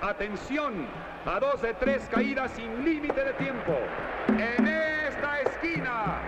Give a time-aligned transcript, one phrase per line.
[0.00, 0.86] Atención,
[1.26, 3.72] a dos de tres caídas sin límite de tiempo.
[4.28, 6.22] En esta esquina,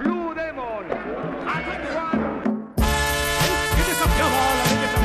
[0.00, 0.82] Blue Demon,
[1.46, 2.42] a 21.
[3.76, 4.96] que desafiaba a la belleza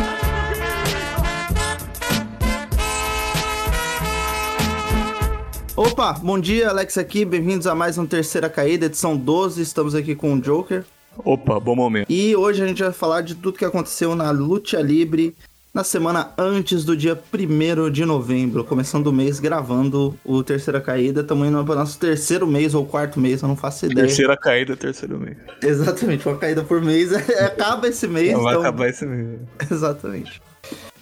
[5.75, 10.15] Opa, bom dia, Alex aqui, bem-vindos a mais um Terceira Caída, edição 12, estamos aqui
[10.15, 10.83] com o Joker.
[11.23, 12.07] Opa, bom momento.
[12.09, 15.35] E hoje a gente vai falar de tudo que aconteceu na Luta Libre
[15.73, 21.21] na semana antes do dia 1 de novembro, começando o mês gravando o Terceira Caída,
[21.21, 24.07] estamos indo para o nosso terceiro mês ou quarto mês, eu não faço ideia.
[24.07, 25.37] Terceira caída, terceiro mês.
[25.63, 28.33] Exatamente, uma caída por mês, acaba esse mês.
[28.33, 28.61] Vai então...
[28.61, 29.39] acabar esse mês.
[29.71, 30.41] Exatamente.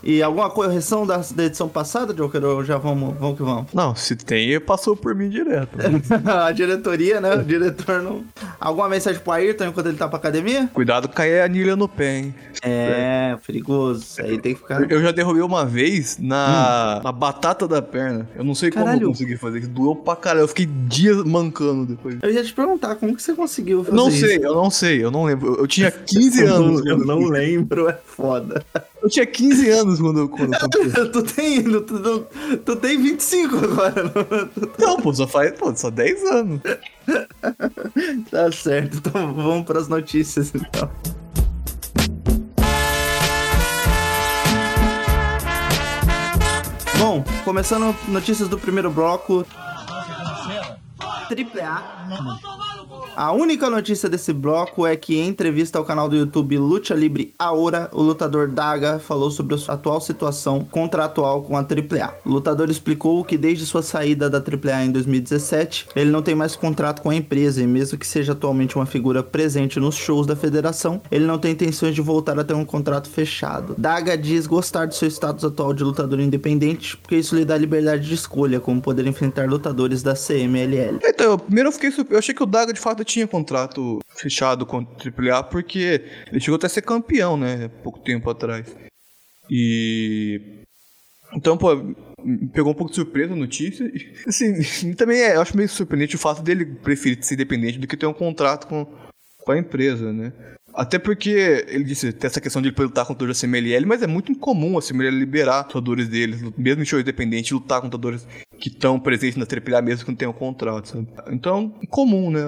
[0.03, 3.73] E alguma correção da, da edição passada, Joker, ou já vamos, vamos que vamos?
[3.73, 5.69] Não, se tem, passou por mim direto.
[6.25, 7.35] a diretoria, né?
[7.35, 8.23] O diretor não.
[8.59, 10.69] Alguma mensagem pro Ayrton enquanto ele tá pra academia?
[10.73, 12.35] Cuidado cair a anilha no pé, hein?
[12.61, 14.01] É, perigoso.
[14.03, 14.89] Isso aí tem que ficar.
[14.89, 17.03] Eu já derrubei uma vez na, Hum.
[17.03, 18.27] na batata da perna.
[18.35, 19.03] Eu não sei como Caralho.
[19.03, 19.69] eu consegui fazer isso.
[19.69, 20.43] Doeu pra caralho.
[20.43, 22.17] Eu fiquei dias mancando depois.
[22.21, 24.19] Eu ia te perguntar, como que você conseguiu fazer Não isso?
[24.25, 25.55] sei, eu não sei, eu não lembro.
[25.55, 26.79] Eu, eu tinha 15 anos.
[26.89, 28.63] Eu não lembro, é foda.
[29.01, 31.09] Eu tinha 15 anos quando, quando aconteceu.
[31.11, 32.25] tu tem, tu, tu,
[32.65, 34.03] tu tem 25 agora.
[34.03, 36.61] não- Não, pô, só faz, pô, só 10 anos.
[38.29, 40.89] Tá certo, então vamos pras notícias então.
[46.97, 49.45] Bom, começando notícias do primeiro bloco.
[51.29, 52.07] Triple A.
[53.21, 57.33] A única notícia desse bloco é que em entrevista ao canal do YouTube Lucha Libre
[57.37, 62.13] Aura, o lutador Daga falou sobre a sua atual situação contratual com a AAA.
[62.23, 66.55] O lutador explicou que desde sua saída da AAA em 2017, ele não tem mais
[66.55, 70.33] contrato com a empresa e mesmo que seja atualmente uma figura presente nos shows da
[70.37, 73.75] federação, ele não tem intenções de voltar a ter um contrato fechado.
[73.77, 78.07] Daga diz gostar do seu status atual de lutador independente, porque isso lhe dá liberdade
[78.07, 80.99] de escolha, como poder enfrentar lutadores da CMLL.
[81.03, 81.89] Então, eu- primeiro eu fiquei.
[82.09, 86.39] Eu achei que o Daga de fato tinha contrato fechado com o AAA, porque ele
[86.39, 87.67] chegou até a ser campeão, né?
[87.83, 88.75] Pouco tempo atrás.
[89.49, 90.63] E.
[91.33, 91.69] Então, pô,
[92.53, 93.91] pegou um pouco de surpresa a notícia.
[94.27, 97.97] Assim, também é, eu acho meio surpreendente o fato dele preferir ser independente do que
[97.97, 98.85] ter um contrato com,
[99.39, 100.33] com a empresa, né?
[100.73, 104.01] Até porque ele disse tem essa questão de ele poder lutar contra o CMLL, mas
[104.01, 108.27] é muito incomum a CMLL liberar lutadores deles, mesmo em show independente, lutar com lutadores
[108.59, 111.07] que estão presentes na AAA mesmo que não tenham contrato, sabe?
[111.31, 112.41] Então, incomum, né?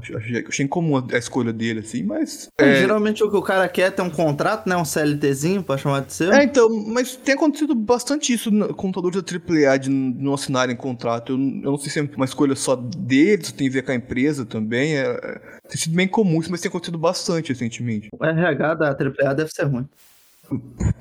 [0.00, 2.48] Achei, achei- achei incomum a, a escolha dele, assim, mas...
[2.58, 4.76] É, Geralmente o que o cara quer é ter um contrato, né?
[4.76, 6.32] Um CLTzinho pra chamar de seu.
[6.32, 9.38] É, então, mas tem acontecido bastante isso com lutadores da
[9.68, 11.32] AAA de não assinarem contrato.
[11.32, 13.94] Eu, eu não sei se é uma escolha só deles, tem a ver com a
[13.94, 14.96] empresa também.
[14.96, 18.08] É, é- tem sido bem comum isso, mas tem acontecido bastante recentemente.
[18.12, 19.88] O RH da AAA deve ser ruim.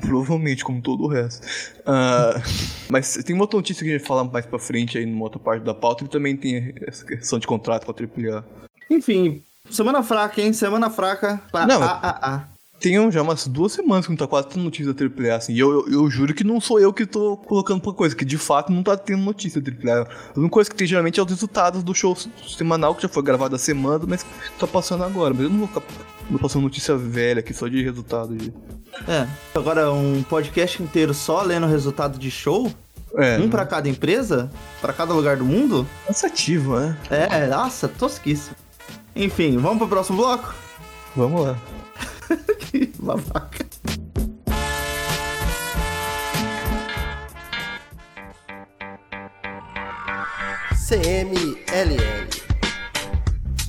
[0.01, 1.45] Provavelmente, como todo o resto.
[1.85, 2.41] Ah,
[2.89, 5.23] mas tem uma outra notícia que a gente vai falar mais pra frente aí numa
[5.23, 8.43] outra parte da pauta, que também tem essa questão de contrato com a AAA.
[8.89, 10.53] Enfim, semana fraca, hein?
[10.53, 12.55] Semana fraca pra Não, AAA.
[12.79, 15.53] Tem já umas duas semanas que não tá quase tendo notícia da AAA, assim.
[15.53, 18.25] E eu, eu, eu juro que não sou eu que tô colocando pra coisa, que
[18.25, 20.07] de fato não tá tendo notícia da AAA.
[20.35, 22.16] A única coisa que tem geralmente é os resultados do show
[22.47, 24.25] semanal, que já foi gravado há semana, mas
[24.59, 25.33] tá passando agora.
[25.33, 25.81] Mas eu não vou ficar
[26.30, 28.36] vou passando notícia velha aqui só de resultado.
[28.36, 28.53] De...
[29.08, 29.28] É.
[29.53, 32.72] Agora, um podcast inteiro só lendo resultado de show?
[33.18, 34.52] É, Um pra cada empresa?
[34.81, 35.88] Pra cada lugar do mundo?
[36.06, 36.97] cansativo, né?
[37.09, 38.52] É, nossa, tosquice.
[39.16, 40.53] Enfim, vamos pro próximo bloco?
[41.16, 41.58] Vamos lá.
[42.59, 43.66] Que babaca.
[50.88, 52.44] CMLL.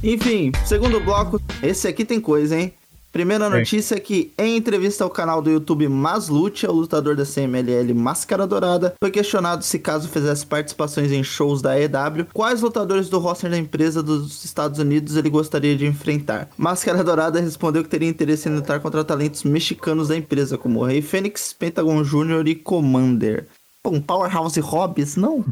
[0.02, 2.72] Enfim, segundo bloco, esse aqui tem coisa, hein?
[3.16, 7.94] Primeira notícia é que, em entrevista ao canal do YouTube Maslute, o lutador da CMLL
[7.94, 13.18] Máscara Dourada, foi questionado se caso fizesse participações em shows da EW, quais lutadores do
[13.18, 16.50] roster da empresa dos Estados Unidos ele gostaria de enfrentar.
[16.58, 21.00] Máscara Dourada respondeu que teria interesse em lutar contra talentos mexicanos da empresa, como Rei
[21.00, 22.46] Fênix, Pentagon Jr.
[22.46, 23.46] e Commander.
[23.82, 25.42] Pô, um Powerhouse Hobbs, não?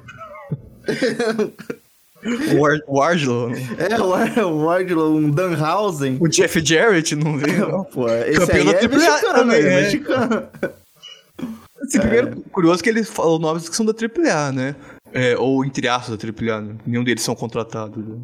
[2.59, 6.17] O, Ar o Argelo, É, o Ar- o Wardlow, um Danhausen.
[6.21, 7.85] o Jeff Jarrett, não veio.
[7.93, 9.83] Pô, esse Campeão aí da é AAA mexicano, também, é é.
[9.83, 10.49] mexicano.
[11.83, 14.77] Assim, primeiro, curioso que ele falou nomes que são da AAA, né?
[15.13, 16.75] É, ou entre aspas da AAA, né?
[16.87, 18.03] Nenhum deles são contratados.
[18.05, 18.17] Né?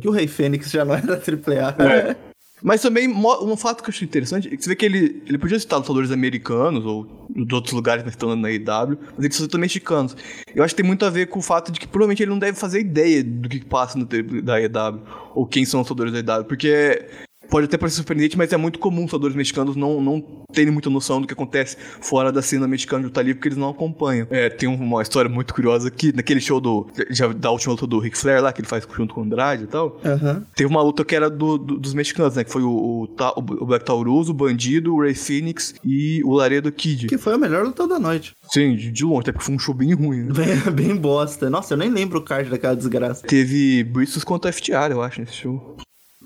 [0.00, 1.74] Que o Rei Fênix já não era AAA.
[1.92, 2.16] É.
[2.62, 5.36] Mas também, um fato que eu achei interessante é que você vê que ele, ele
[5.36, 9.60] podia citar lutadores americanos ou de outros lugares que estão na IW, mas ele citou
[9.60, 10.16] mexicanos.
[10.54, 12.38] Eu acho que tem muito a ver com o fato de que provavelmente ele não
[12.38, 15.02] deve fazer ideia do que passa no da EW,
[15.34, 17.06] ou quem são os lutadores da EW, porque
[17.50, 20.20] Pode até parecer surpreendente, mas é muito comum os lutadores mexicanos não, não
[20.52, 23.58] terem muita noção do que acontece fora da cena mexicana de luta livre, porque eles
[23.58, 24.26] não acompanham.
[24.30, 27.98] É, tem uma história muito curiosa aqui, naquele show do, já, da última luta do
[27.98, 30.44] Ric Flair lá, que ele faz junto com o Andrade e tal, Aham.
[30.54, 33.66] teve uma luta que era do, do- dos mexicanos, né, que foi o, o, o
[33.66, 37.06] Black Taurus, o Bandido, o Ray Phoenix e o Laredo Kid.
[37.08, 38.32] Que foi a melhor luta da noite.
[38.52, 40.32] Sim, de, de longe, até porque foi um show bem ruim, né?
[40.32, 41.50] Bem, bem bosta.
[41.50, 43.26] Nossa, eu nem lembro o card daquela desgraça.
[43.26, 45.76] Teve Bristus contra FTR, eu acho, nesse show.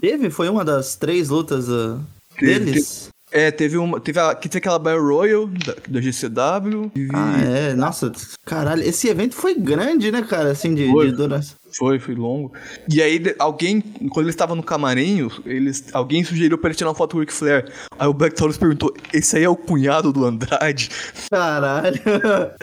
[0.00, 0.31] Teve?
[0.31, 1.99] Foi uma das três lutas ah,
[2.38, 3.08] Teve, deles?
[3.32, 4.00] É, teve uma.
[4.00, 6.91] Teve, a, que teve aquela Battle Royal da, da GCW.
[6.91, 7.75] Teve- Ah, é.
[7.75, 8.11] Nossa,
[8.44, 8.82] caralho.
[8.82, 10.50] Esse evento foi grande, né, cara?
[10.50, 11.11] Assim, de, Foi.
[11.11, 11.56] de duração.
[11.76, 12.52] Foi, foi longo.
[12.93, 13.81] E aí, alguém,
[14.11, 17.20] quando ele estava no camarim, eles, alguém sugeriu pra ele tirar uma foto com o
[17.20, 17.70] Ric Flair.
[17.99, 20.90] Aí o Black Taurus perguntou: esse aí é o cunhado do Andrade?
[21.31, 22.00] Caralho.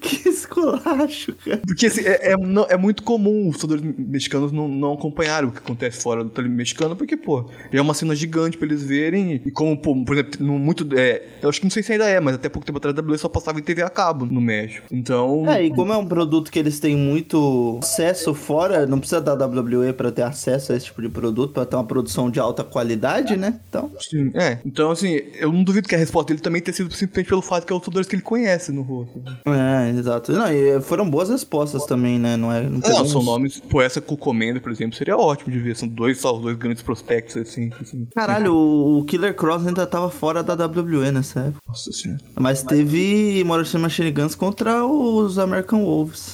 [0.00, 1.60] que esculacho, cara.
[1.66, 5.52] Porque assim, é, é, não- é muito comum os lutadores mexicanos não, não acompanharem o
[5.52, 9.40] que acontece fora do tele mexicano, porque, pô, é uma cena gigante pra eles verem.
[9.44, 10.86] E como, pô, por exemplo, no muito.
[10.96, 13.00] É, eu acho que não sei se ainda é, mas até pouco tempo atrás a
[13.00, 14.86] WWE só passava em TV a cabo no México.
[14.90, 15.44] Então.
[15.50, 19.34] É, e como é um produto que eles têm muito acesso fora, não precisa da
[19.34, 22.64] WWE pra ter acesso a esse tipo de produto, pra ter uma produção de alta
[22.64, 23.60] qualidade, né?
[23.68, 24.58] Então, Sim, é.
[24.64, 27.66] Então, assim, eu não duvido que a resposta dele também tenha sido simplesmente pelo fato
[27.66, 29.22] que é os lutadores que ele conhece no rosto.
[29.46, 30.32] é, exato.
[30.32, 32.36] Não, e foram boas respostas também, né?
[32.36, 32.62] Não é.
[32.62, 33.60] Não, Não, são nomes.
[33.60, 35.76] Pô, essa com Commander, por exemplo, seria ótimo de ver.
[35.76, 37.70] São dois, só os dois grandes prospectos, assim.
[37.80, 38.06] assim.
[38.14, 41.60] Caralho, o o Killer Cross ainda tava fora da WWE nessa época.
[41.68, 42.20] Nossa senhora.
[42.38, 46.25] Mas teve Morrison Machine Guns contra os American Wolves.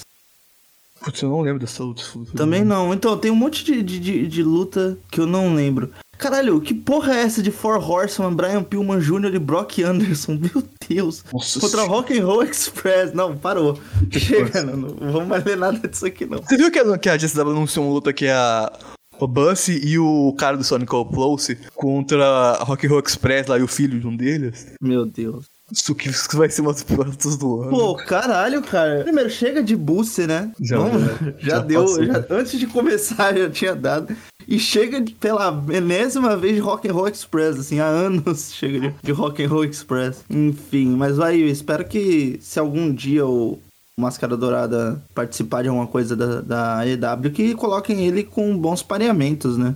[1.03, 2.03] Putz, eu não lembro dessa luta.
[2.37, 2.95] Também não.
[2.95, 5.91] Então, tem um monte de, de, de, luta que eu não lembro.
[6.17, 9.35] Caralho, que porra é essa de Four Horsemen, Brian Pillman Jr.
[9.35, 10.39] e Brock Anderson?
[10.41, 11.25] Meu Deus.
[11.33, 11.83] Nossa Contra.
[11.83, 13.13] Rock and Roll Express.
[13.13, 13.79] Não, parou.
[14.11, 16.39] Chega, não, não vamos mais ler nada disso aqui, não.
[16.39, 18.73] Você viu que a, que a JCW anunciou uma luta que é a.
[19.21, 23.57] O Bussy e o cara do Sonic Close contra a Rock and Roll Express lá
[23.57, 24.75] e o filho de um deles.
[24.81, 25.47] Meu Deus.
[25.73, 27.71] Isso que vai ser uma das piores lutas do ano.
[27.71, 29.03] Pô, caralho, cara.
[29.03, 30.53] Primeiro, chega de boost, né?
[30.61, 30.99] Já, já.
[31.39, 32.05] já, Já deu.
[32.05, 34.15] já- antes de começar, já tinha dado.
[34.47, 38.81] E chega de, pela enésima vez de Rock and Roll Express, assim, há anos chega
[38.81, 40.25] de, de Rock and Roll Express.
[40.29, 43.59] Enfim, mas vai, eu espero que se algum dia o
[43.97, 49.57] Máscara Dourada participar de alguma coisa da, da EW, que coloquem ele com bons pareamentos,
[49.57, 49.75] né?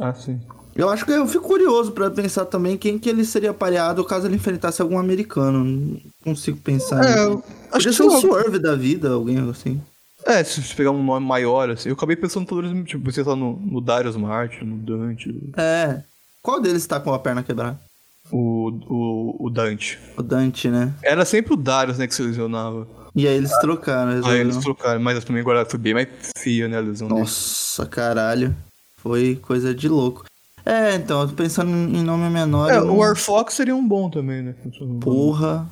[0.00, 0.40] Ah, sim.
[0.78, 4.28] Eu acho que eu fico curioso pra pensar também quem que ele seria pareado caso
[4.28, 5.64] ele enfrentasse algum americano.
[5.64, 7.04] Não consigo pensar.
[7.04, 7.20] É, nisso.
[7.20, 7.42] eu
[7.72, 8.20] acho Podia que ser um lá.
[8.20, 9.80] Swerve da vida, alguém assim.
[10.24, 11.88] É, se você pegar um nome maior, assim.
[11.88, 16.02] Eu acabei pensando todos, tipo, pensei só no, no Darius Martin, no Dante, É.
[16.40, 17.78] Qual deles tá com a perna quebrada?
[18.30, 19.98] o, o, o Dante.
[20.16, 20.92] O Dante, né?
[21.02, 22.86] Era sempre o Darius, né, que se lesionava.
[23.14, 24.10] E aí eles trocaram.
[24.10, 24.40] Aí resolveram.
[24.42, 27.20] eles trocaram, mas também agora foi bem mais feia, né, a lesão dele.
[27.20, 28.54] Nossa, caralho.
[28.96, 30.24] Foi coisa de louco.
[30.68, 32.70] É, então, eu tô pensando em nome menor.
[32.70, 34.54] É, não- o War Fox seria um bom também, né?
[35.00, 35.66] Porra.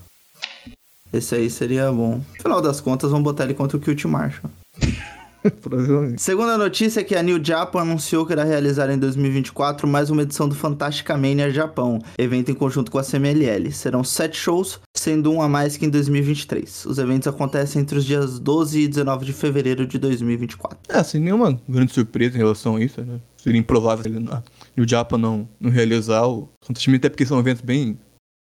[1.13, 2.21] Esse aí seria bom.
[2.39, 4.51] Afinal das contas, vamos botar ele contra o Kilt Marshall.
[6.19, 10.23] Segunda notícia é que a New Japan anunciou que irá realizar em 2024 mais uma
[10.23, 13.71] edição do Fantastica Mania Japão, evento em conjunto com a CMLL.
[13.71, 16.87] Serão sete shows, sendo um a mais que em 2023.
[16.87, 20.77] Os eventos acontecem entre os dias 12 e 19 de fevereiro de 2024.
[20.89, 23.21] É, sem nenhuma grande surpresa em relação a isso, né?
[23.37, 24.43] Seria improvável ele na-
[24.81, 27.99] o Japa não, não realizar o Fantasma, até porque são eventos bem.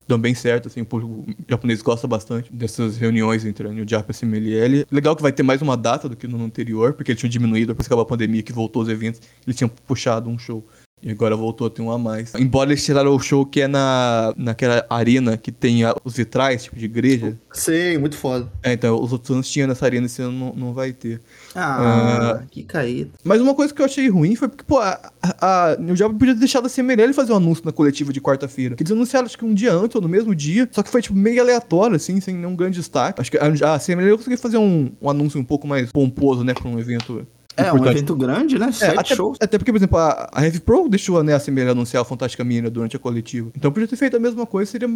[0.07, 4.12] dão bem certo, assim, o público japonês gosta bastante dessas reuniões entre a New Japan
[4.12, 4.85] e a CMLL.
[4.92, 7.30] Legal que vai ter mais uma data do que no ano anterior, porque eles tinham
[7.30, 10.68] diminuído depois que acabou a pandemia, que voltou os eventos, eles tinham puxado um show.
[11.01, 12.35] E agora voltou a ter um a mais.
[12.35, 16.63] Embora eles tiraram o show que é na, naquela arena que tem a- os vitrais,
[16.63, 17.37] tipo de igreja.
[17.53, 18.51] Sei, muito foda.
[18.61, 21.21] É, então os outros anos tinham nessa arena, esse ano não, não vai ter.
[21.56, 23.11] Ah, que caído.
[23.23, 26.39] Mas uma coisa que eu achei ruim foi porque, pô, a, a, Japan podia ter
[26.39, 28.75] deixado a CMLL fazer um anúncio na coletiva de quarta-feira.
[28.75, 31.01] Que eles anunciaram, acho que um dia antes ou no mesmo dia, só que foi,
[31.01, 33.21] tipo, meio aleatório, assim, sem nenhum grande destaque.
[33.21, 36.53] Acho que a, a CMLL conseguiu fazer um, um anúncio um pouco mais pomposo, né,
[36.53, 37.25] pra um evento.
[37.59, 38.68] É, um evento grande, né?
[38.68, 39.37] É, Sete até, shows.
[39.42, 42.44] até porque, por exemplo, a, a Heavy Pro deixou né, a CMLL anunciar a Fantástica
[42.44, 43.51] Mina durante a coletiva.
[43.56, 44.89] Então podia ter feito a mesma coisa, seria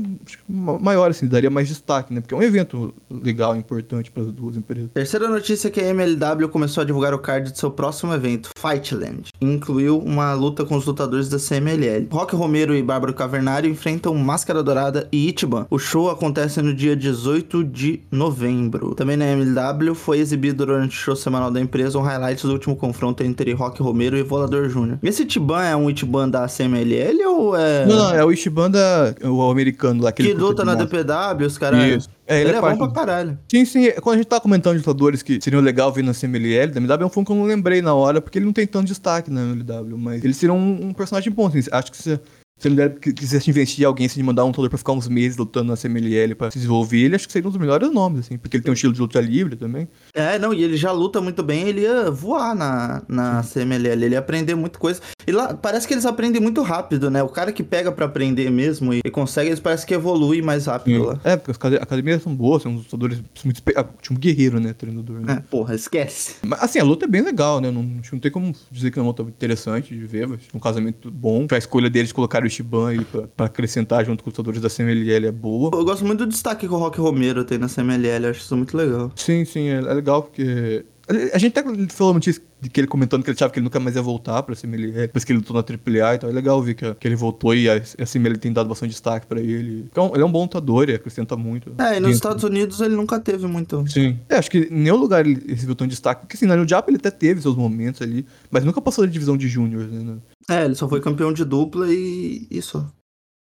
[0.47, 2.21] maior, assim, daria mais destaque, né?
[2.21, 4.89] Porque é um evento legal, importante para as duas empresas.
[4.93, 8.49] Terceira notícia é que a MLW começou a divulgar o card de seu próximo evento,
[8.57, 9.29] Fightland.
[9.41, 12.07] Incluiu uma luta com os lutadores da CMLL.
[12.11, 15.67] Rock Romero e Bárbaro Cavernário enfrentam Máscara Dourada e Ichiban.
[15.69, 18.95] O show acontece no dia 18 de novembro.
[18.95, 22.75] Também na MLW foi exibido durante o show semanal da empresa um highlight do último
[22.75, 24.99] confronto entre Rock Romero e Volador Júnior.
[25.03, 27.85] Esse Tiban é um Itiban da CMLL ou é.
[27.85, 30.11] Não, não, é o Ishiban da, o americano lá.
[30.11, 30.75] que aquele luta na.
[30.75, 31.83] DPW, os caras.
[31.83, 32.09] Isso.
[32.25, 33.37] É, Ele, ele, é é bom pra caralho.
[33.49, 33.91] Sim, sim.
[34.01, 37.03] Quando a gente tá comentando de lutadores que seriam legal vir na CMLL, da MW
[37.03, 39.29] é um filme que eu não lembrei na hora, porque ele não tem tanto destaque
[39.29, 41.47] na MLW, mas ele seria um, um personagem bom.
[41.47, 42.19] Assim, acho que se,
[42.57, 42.69] se
[43.01, 45.69] qui- quisesse investir em alguém, assim, de mandar um lutador pra ficar uns meses lutando
[45.69, 48.55] na CMLL pra se desenvolver, ele acho que seria um dos melhores nomes, assim, porque
[48.57, 49.87] ele tem um estilo de luta livre também.
[50.13, 54.15] É, não, e ele já luta muito bem, ele ia voar na, na CMLL, ele
[54.15, 55.01] ia aprender muita coisa.
[55.27, 57.21] E lá, parece que eles aprendem muito rápido, né?
[57.23, 60.65] O cara que pega pra aprender mesmo e, e consegue, eles parece que evolui mais
[60.67, 61.19] rápido lá.
[61.23, 63.61] É, porque as acad- academias são boas, são uns lutadores muito.
[64.01, 64.73] Tipo, guerreiro, né?
[64.73, 65.33] Treinador, né?
[65.33, 66.35] É, porra, esquece.
[66.45, 67.71] Mas, assim, a luta é bem legal, né?
[67.71, 71.09] Não, não tem como dizer que é uma luta interessante de ver, mas um casamento
[71.11, 71.47] bom.
[71.51, 74.61] A escolha deles de colocar o Ishiban aí pra, pra acrescentar junto com os lutadores
[74.61, 75.71] da CMLL é boa.
[75.73, 78.75] Eu gosto muito do destaque que o Rock Romero tem na CMLL, acho isso muito
[78.75, 79.11] legal.
[79.15, 80.85] Sim, sim, é, é legal porque.
[81.33, 83.77] A gente até falou isso de que ele comentando que ele achava que ele nunca
[83.79, 86.75] mais ia voltar pra CMLL, depois que ele lutou na AAA, então é legal ver
[86.75, 89.85] que, que ele voltou e a, a CMLL tem dado bastante destaque pra ele.
[89.91, 91.73] Então, ele é um bom lutador e acrescenta muito.
[91.77, 92.11] É, e nos dentro.
[92.11, 93.85] Estados Unidos ele nunca teve muito.
[93.89, 94.17] Sim.
[94.29, 96.21] É, acho que em nenhum lugar ele recebeu tão destaque.
[96.21, 99.11] Porque assim, na New Japan ele até teve seus momentos ali, mas nunca passou da
[99.11, 100.17] divisão de júniors, né?
[100.49, 102.85] É, ele só foi campeão de dupla e isso.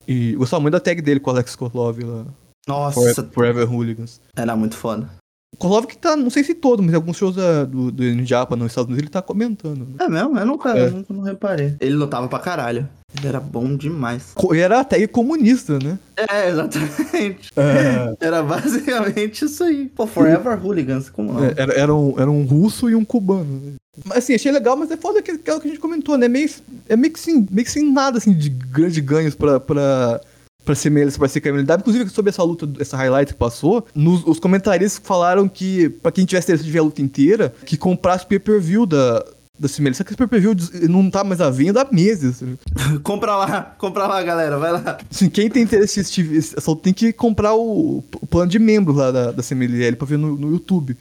[0.06, 2.26] E gostava muito da tag dele com o Alex Korlov lá.
[2.66, 4.20] Nossa, Forever, Forever Hooligans.
[4.36, 5.08] era muito foda.
[5.54, 8.24] O Korlov que tá, não sei se todo, mas alguns shows da- do, do New
[8.26, 9.78] Japan nos Estados Unidos ele tá comentando.
[9.86, 9.94] Né?
[10.00, 10.38] É mesmo?
[10.38, 10.86] Eu nunca, É.
[10.86, 11.74] eu nunca não reparei.
[11.80, 12.86] Ele lutava pra caralho.
[13.16, 14.34] Ele era bom demais.
[14.50, 15.98] Ele era a tag comunista, né?
[16.16, 17.50] É, exatamente.
[18.20, 19.86] Era basicamente isso aí.
[19.96, 21.44] Pô, Forever Hooligans, como não?
[21.46, 23.62] É, Era, era, um, era um russo e um cubano.
[23.64, 23.72] né?
[24.04, 26.28] Mas assim, achei legal, mas é foda que, que é que a gente comentou, né?
[26.28, 26.50] Meio,
[26.86, 30.20] é meio que, sem, meio que sem nada assim, de grandes ganhos pra, pra,
[30.68, 31.80] pra ser melhor, pra ser criminalidade.
[31.80, 36.26] Inclusive, sobre essa luta, essa highlight que passou, nos, os comentaristas falaram que, pra quem
[36.26, 39.24] tivesse interesse de ver a luta inteira, que comprasse o pay-per-view da.
[39.58, 39.92] Da CML.
[39.92, 40.54] Só que esse pay-per-view
[40.88, 42.36] não tá mais à venda há meses.
[42.36, 42.56] assim.
[43.02, 44.98] compra lá, compra lá, galera, vai lá.
[45.10, 49.10] Assim, quem tem interesse em luta tem que comprar o, o plano de membro lá
[49.10, 50.96] da, da CMLL pra ver no, no YouTube.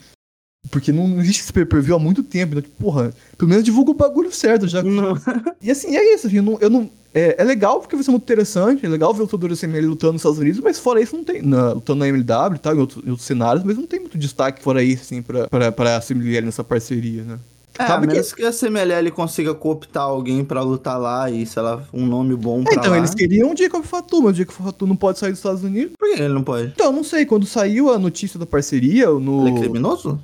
[0.71, 2.53] Porque não existe esse pay-per-view há muito tempo.
[2.53, 4.81] Então, tipo, porra, pelo menos divulga o bagulho certo já.
[4.81, 5.15] Não.
[5.61, 6.25] E assim, é isso.
[6.25, 8.85] Assim, eu não, eu não- é, é legal porque vai ser muito interessante.
[8.85, 11.41] É legal ver o lutador CML lutando nos Estados Unidos, mas fora isso não tem.
[11.41, 14.17] Na, lutando na MLW e tal, em outros, em outros cenários, mas não tem muito
[14.17, 16.01] destaque fora isso, assim, pra, pra, pra
[16.43, 17.39] nessa parceria, né?
[17.79, 18.43] É, Sabe que- menos que...
[18.43, 22.73] a CMLL consiga cooptar alguém pra lutar lá e, sei lá, um nome bom pra
[22.73, 22.97] É, então, lá.
[22.97, 25.91] eles queriam o Jacob Fatu, mas o Jacob Fatu não pode sair dos Estados Unidos.
[25.97, 26.69] Por que ele não pode?
[26.75, 29.47] Então, não sei, quando saiu a notícia da parceria, no.
[29.47, 30.19] Ele é criminoso?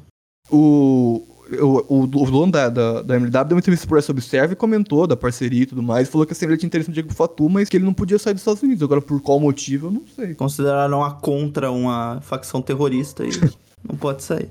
[0.52, 1.22] o,
[1.60, 5.08] o, o, o dono da, da, da MLW deu uma entrevista pro Observe e comentou
[5.08, 6.10] da parceria e tudo mais.
[6.10, 8.34] Falou que a CML tinha interesse no Diego Fatu, mas que ele não podia sair
[8.34, 8.84] dos Estados Unidos.
[8.84, 10.34] Agora, por qual motivo, eu não sei.
[10.36, 13.30] Consideraram a contra uma facção terrorista e
[13.88, 14.50] não pode sair.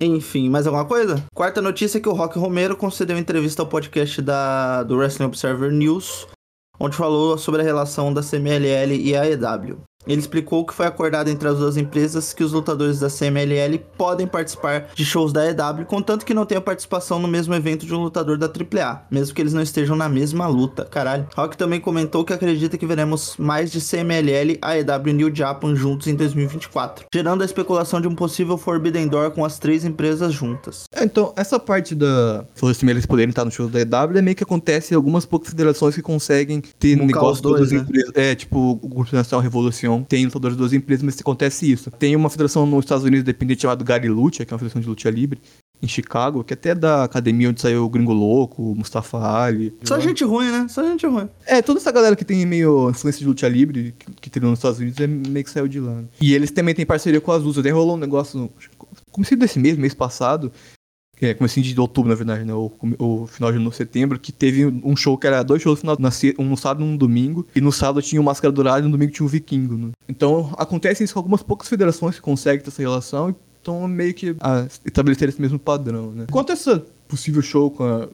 [0.00, 1.22] Enfim, mais alguma coisa?
[1.34, 5.70] Quarta notícia é que o Rock Romero concedeu entrevista ao podcast da, do Wrestling Observer
[5.70, 6.26] News,
[6.78, 9.82] onde falou sobre a relação da CMLL e a EW.
[10.06, 14.26] Ele explicou que foi acordado entre as duas empresas que os lutadores da CMLL podem
[14.26, 17.98] participar de shows da EW, contanto que não tenha participação no mesmo evento de um
[17.98, 20.86] lutador da AAA, mesmo que eles não estejam na mesma luta.
[20.86, 21.28] Caralho.
[21.36, 26.06] Rock também comentou que acredita que veremos mais de CMLL, AEW e New Japan juntos
[26.06, 30.84] em 2024, gerando a especulação de um possível Forbidden Door com as três empresas juntas.
[30.94, 32.46] É, então, essa parte da.
[32.54, 35.26] Se os CMLs poderem estar no show da EW é meio que acontece em algumas
[35.26, 37.78] poucas federações que conseguem ter Muncar negócio dois, das né?
[37.78, 38.12] empresas.
[38.14, 41.90] É, tipo, o Grupo Nacional Revolução tem lutadores das duas empresas, mas acontece isso.
[41.90, 44.88] Tem uma federação nos Estados Unidos independente chamada Gary Lucha, que é uma federação de
[44.88, 45.40] luta livre.
[45.82, 49.74] Em Chicago, que até é da academia onde saiu o Gringo Louco, o Mustafa Ali.
[49.82, 50.66] Só gente ruim, né?
[50.68, 51.26] Só gente ruim.
[51.46, 54.58] É, toda essa galera que tem meio influência de luta livre, que, que treinou nos
[54.58, 55.94] Estados Unidos, é meio que saiu de lá.
[55.94, 56.04] né?
[56.20, 57.60] E eles também têm parceria com a Azusa.
[57.60, 58.50] Até rolou um negócio,
[59.10, 60.52] comecei desse mês, mês passado,
[61.26, 62.54] é comecinho de outubro, na verdade, né?
[62.54, 65.96] O, o final de setembro, que teve um show que era dois shows no final,
[65.98, 67.46] na um no sábado e um domingo.
[67.54, 69.90] E no sábado tinha o Máscara Dourada e no domingo tinha o Vikingo, né?
[70.08, 74.14] Então acontece isso com algumas poucas federações que conseguem ter essa relação e estão meio
[74.14, 76.26] que a estabelecer esse mesmo padrão, né?
[76.30, 78.08] Quanto a esse possível show com a,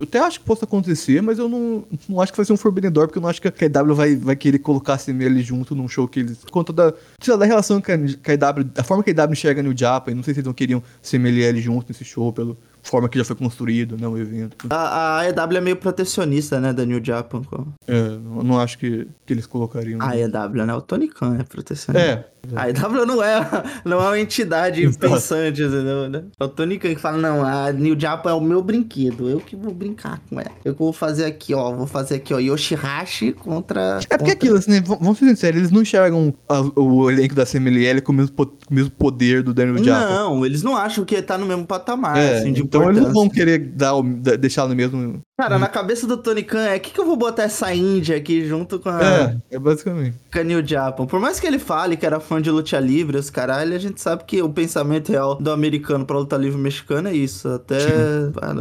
[0.00, 2.56] eu até acho que possa acontecer, mas eu não, não acho que vai ser um
[2.56, 5.42] Forbidden Door, porque eu não acho que a KW vai, vai querer colocar a CML
[5.42, 6.38] junto num show que eles.
[6.38, 6.94] Por conta da.
[7.20, 8.64] Sei lá, da relação que a, que EW.
[8.64, 10.82] Da forma que a EW enxerga no Japa, e não sei se eles não queriam
[11.02, 14.66] CMLL junto nesse show, pela forma que já foi construído, né, o evento.
[14.70, 17.42] A, a EW é meio protecionista, né, da New Japan.
[17.86, 20.00] É, não, não acho que, que eles colocariam.
[20.02, 20.74] A EW, né?
[20.74, 22.08] O Tony Khan é protecionista.
[22.08, 22.30] É.
[22.56, 23.38] A EW não é,
[23.84, 24.98] não é uma entidade Exato.
[24.98, 26.08] pensante, entendeu?
[26.08, 26.24] né?
[26.40, 29.40] É o Tony Khan que fala, não, a New Japan é o meu brinquedo, eu
[29.40, 30.50] que vou brincar com ela.
[30.64, 33.80] Eu que vou fazer aqui, ó, vou fazer aqui, ó, Yoshihashi contra...
[33.80, 37.34] É porque contra- aquilo, assim, né, vamos ser sinceros, eles não enxergam a- o elenco
[37.34, 40.08] da CMLL com o mesmo, po- mesmo poder do Daniel Japa.
[40.14, 42.90] Não, eles não acham que tá no mesmo patamar, É, assim, de então.
[42.90, 44.00] Eles não vão querer dar,
[44.38, 45.20] deixar no mesmo.
[45.38, 48.16] Cara, na cabeça do Tony Khan é, o que, que eu vou botar essa índia
[48.16, 50.16] aqui junto com a, É, é basicamente.
[50.32, 51.06] com a New Japan?
[51.06, 54.00] Por mais que ele fale que era fã de luta livre, os caralho, a gente
[54.00, 57.48] sabe que o pensamento real do americano pra luta livre mexicana é isso.
[57.48, 57.78] Até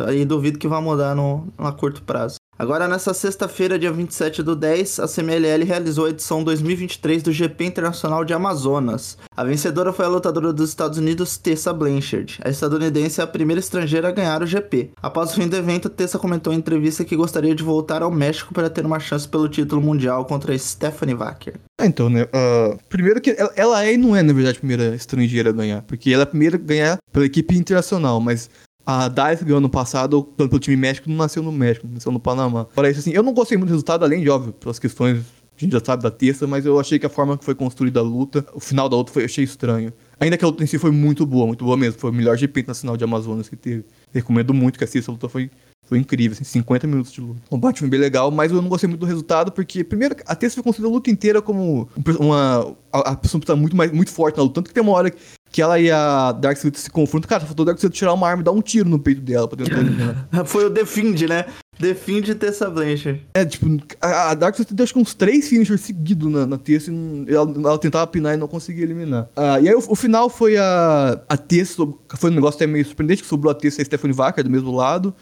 [0.08, 2.39] aí duvido que vai mudar no, a curto prazo.
[2.60, 7.64] Agora, nessa sexta-feira, dia 27 do 10, a CMLL realizou a edição 2023 do GP
[7.64, 9.18] Internacional de Amazonas.
[9.34, 12.38] A vencedora foi a lutadora dos Estados Unidos, Tessa Blanchard.
[12.44, 14.92] A estadunidense é a primeira estrangeira a ganhar o GP.
[15.02, 18.54] Após o fim do evento, Tessa comentou em entrevista que gostaria de voltar ao México
[18.54, 21.54] para ter uma chance pelo título mundial contra Stephanie Wacker.
[21.80, 22.28] Ah, então, né?
[22.34, 25.54] ah, primeiro que ela, ela é e não é, na verdade, a primeira estrangeira a
[25.54, 25.82] ganhar.
[25.84, 28.50] Porque ela é a primeira a ganhar pela equipe internacional, mas
[28.90, 32.20] a Dice ganhou ano passado pelo, pelo time México, não nasceu no México, nasceu no
[32.20, 32.66] Panamá.
[32.72, 35.60] Fora isso, assim, eu não gostei muito do resultado, além de, óbvio, pelas questões, a
[35.60, 38.04] gente já sabe da terça, mas eu achei que a forma que foi construída a
[38.04, 39.94] luta, o final da luta, foi, eu achei estranho.
[40.20, 42.00] Ainda que a luta em si foi muito boa, muito boa mesmo.
[42.00, 43.86] Foi o melhor GP nacional de Amazonas que teve.
[44.12, 45.52] Recomendo muito que assista, a luta foi
[45.90, 47.42] foi incrível, assim, 50 minutos de luta.
[47.48, 50.36] O combate foi bem legal, mas eu não gostei muito do resultado, porque, primeiro, a
[50.36, 52.76] Tessa foi construída a luta inteira como uma.
[52.94, 54.54] A, a pessoa tá muito, mais, muito forte na luta.
[54.54, 55.18] Tanto que tem uma hora que
[55.58, 57.28] ela e a Dark Side se confrontam.
[57.30, 59.48] Cara, faltou o Dark Side tirar uma arma e dar um tiro no peito dela
[59.48, 60.28] pra tentar eliminar.
[60.46, 61.46] Foi o Defend, né?
[61.80, 63.22] Defend Tessa Blanchard.
[63.34, 63.66] É, tipo,
[64.02, 67.34] a, a Dark Side deu acho que uns três finishers seguidos na, na Tessa e
[67.34, 69.30] ela, ela tentava pinar e não conseguia eliminar.
[69.36, 71.88] Ah, e aí o, o final foi a, a Tessa,
[72.18, 74.50] foi um negócio até meio surpreendente, que sobrou a Tessa e a Stephanie Wacker do
[74.50, 75.16] mesmo lado.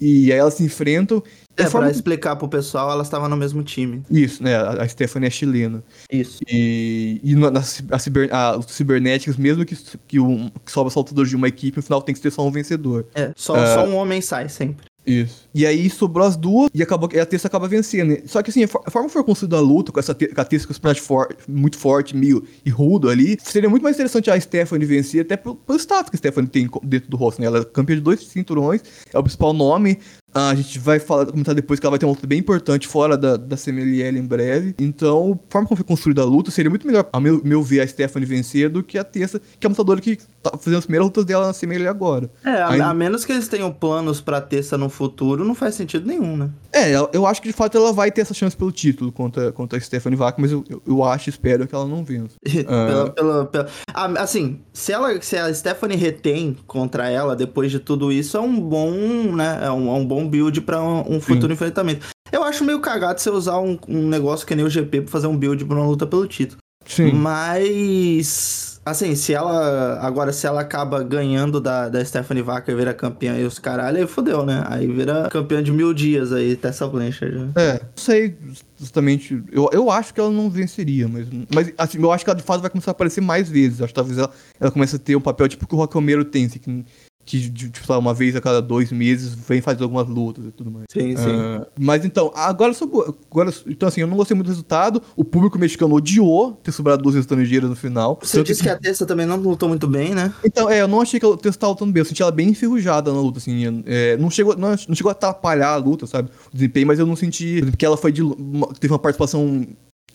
[0.00, 1.22] E aí elas se enfrentam.
[1.56, 4.02] É, a forma- pra explicar pro pessoal, elas estavam no mesmo time.
[4.10, 4.54] Isso, né?
[4.56, 5.82] A, Stephanie é chilena.
[6.12, 6.40] Isso.
[6.46, 7.48] E, e na,
[7.90, 9.74] a ciber, a, os Cybernetics, mesmo que,
[10.06, 12.50] que, um, que sobra saltador de uma equipe, no final tem que ter só um
[12.50, 13.06] vencedor.
[13.14, 13.74] É, só, É.
[13.74, 14.84] só um homem sai sempre.
[15.06, 15.48] Isso.
[15.54, 18.18] E aí sobrou as duas e acabou e a Tessa acaba vencendo.
[18.28, 20.26] Só que assim, a, for- a forma que foi construída a luta, com essa te-
[20.26, 23.82] com a Tessa com esse personagem for, muito forte, meio e rudo ali, seria muito
[23.84, 27.16] mais interessante a Stephanie vencer, até pelo, pelo status que a Stephanie tem dentro do
[27.16, 27.46] rosto, né?
[27.46, 28.82] Ela é campeã de dois cinturões,
[29.12, 29.98] é o principal nome.
[30.34, 32.86] Ah, a gente vai falar, comentar depois que ela vai ter uma luta bem importante
[32.86, 34.74] fora da, da CMLL em breve.
[34.78, 37.80] Então, a forma como foi construída a luta seria muito melhor, a meu, meu ver,
[37.80, 40.84] a Stephanie vencer do que a Tessa, que é uma lutadora que tá fazendo as
[40.84, 42.30] primeiras lutas dela na CMLL agora.
[42.44, 45.74] É, a, Ainda- a menos que eles tenham planos pra Tessa no futuro, não faz
[45.74, 46.50] sentido nenhum, né?
[46.70, 49.78] É, eu, acho que de fato ela vai ter essa chance pelo título contra, contra
[49.78, 52.34] a Stephanie Vaca, mas eu, eu, eu acho espero que ela não vença.
[52.66, 57.78] Pela, pela, pela- Ah, assim, se, ela, se a Stephanie retém contra ela depois de
[57.78, 58.90] tudo isso, é um bom,
[59.34, 59.60] né?
[59.62, 62.06] É um, é um bom build pra um, um futuro enfrentamento.
[62.32, 65.26] Eu acho meio cagado você usar um, um negócio que nem o GP pra fazer
[65.26, 66.58] um build pra uma luta pelo título.
[66.86, 67.12] Sim.
[67.12, 68.80] Mas.
[68.84, 69.98] Assim, se ela.
[70.00, 73.98] Agora, se ela acaba ganhando da, da Stephanie Vaca e vira campeã e os caralho,
[73.98, 74.64] aí fodeu, né?
[74.68, 77.36] Aí vira campeã de mil dias aí, Tessa Blanchard.
[77.36, 77.50] né?
[77.56, 78.36] É, não sei
[78.78, 79.42] justamente.
[79.50, 81.26] Eu, eu acho que ela não venceria, mas.
[81.52, 83.80] Mas assim, eu acho que ela de fato vai começar a aparecer mais vezes.
[83.80, 86.24] Acho que talvez ela, ela comece a ter um papel tipo que o Rock Romero
[86.24, 86.84] tem, assim, que,
[87.26, 90.70] que tipo, lá, uma vez a cada dois meses vem fazer algumas lutas e tudo
[90.70, 90.86] mais.
[90.90, 91.34] Sim, sim.
[91.36, 93.00] Ah, mas então, agora sobre.
[93.30, 95.02] Agora, então, assim, eu não gostei muito do resultado.
[95.16, 98.18] O público mexicano odiou ter sobrado duas estrangeiras no final.
[98.22, 100.32] Você Tanto disse que a Tessa também não lutou muito bem, né?
[100.44, 102.00] Então, é, eu não achei que ela estava lutando bem.
[102.00, 103.82] Eu senti ela bem enferrujada na luta, assim.
[103.86, 106.30] é, não, chegou, não, não chegou a atrapalhar a luta, sabe?
[106.52, 108.98] O desempenho, mas eu não senti por exemplo, que ela foi de, uma- teve uma
[109.00, 109.66] participação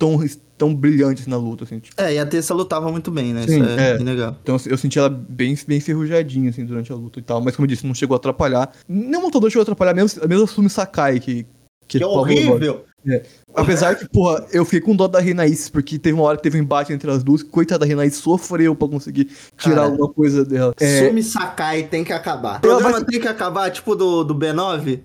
[0.01, 0.19] tão,
[0.57, 1.77] tão brilhante assim, na luta, assim.
[1.79, 2.01] tipo.
[2.01, 3.45] É, e a Tessa lutava muito bem, né?
[3.47, 3.97] Sim, Isso é, é.
[3.97, 4.35] legal.
[4.41, 7.39] Então eu senti ela bem, bem enferrujadinha, assim, durante a luta e tal.
[7.39, 8.71] Mas como eu disse, não chegou a atrapalhar.
[8.89, 11.45] Nenhum lutador chegou a atrapalhar, mesmo, mesmo a Sumi Sakai, que...
[11.87, 12.85] Que, Que favor, horrível!
[13.05, 13.21] é.
[13.53, 16.57] Apesar que, porra, eu fiquei com dó da Renaís, porque teve uma hora que teve
[16.57, 19.25] um embate entre as duas, que coitada da Renaís sofreu pra conseguir
[19.57, 20.73] tirar Cara, alguma coisa dela.
[20.79, 22.59] É, Sumi Sakai tem que acabar.
[22.59, 25.01] O programa vai- tem que acabar, tipo do, do B9?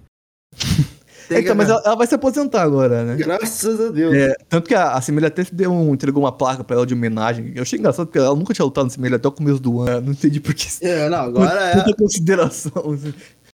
[1.28, 3.16] Tem é, então, mas ela, ela vai se aposentar agora, né?
[3.16, 4.14] Graças a Deus.
[4.14, 6.94] É, tanto que a, a Semelha até deu um, entregou uma placa pra ela de
[6.94, 7.52] homenagem.
[7.54, 10.06] Eu achei engraçado porque ela nunca tinha lutado no Semelha até o começo do ano.
[10.06, 10.66] Não entendi por que.
[10.82, 11.72] É, não, agora é.
[11.74, 12.72] Tanta consideração.
[12.92, 13.12] assim.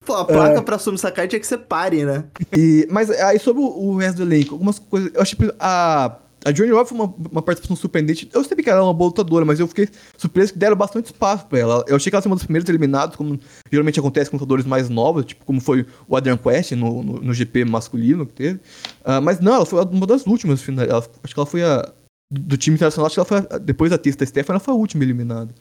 [0.05, 2.25] Pô, a placa pra Sumi Sakai tinha que ser pare, né?
[2.57, 5.11] E, mas aí sobre o, o resto do elenco, algumas coisas.
[5.13, 6.17] Eu achei que a.
[6.45, 8.29] A Johnny Robb foi uma, uma participação surpreendente.
[8.33, 11.07] Eu sabia que ela era uma boa lutadora, mas eu fiquei surpreso que deram bastante
[11.07, 11.85] espaço pra ela.
[11.89, 13.39] Eu achei que ela seria uma das primeiras eliminadas, como
[13.71, 17.35] geralmente acontece com lutadores mais novos, tipo como foi o Adrian Quest no, no, no
[17.35, 18.61] GP masculino que teve.
[19.05, 20.63] Ah, mas não, ela foi uma das últimas.
[20.63, 21.93] fina- ela- acho que ela foi a.
[22.31, 23.39] Do time internacional, acho que ela foi.
[23.57, 25.53] a- depois da Testa Stephanie, ela foi a última eliminada.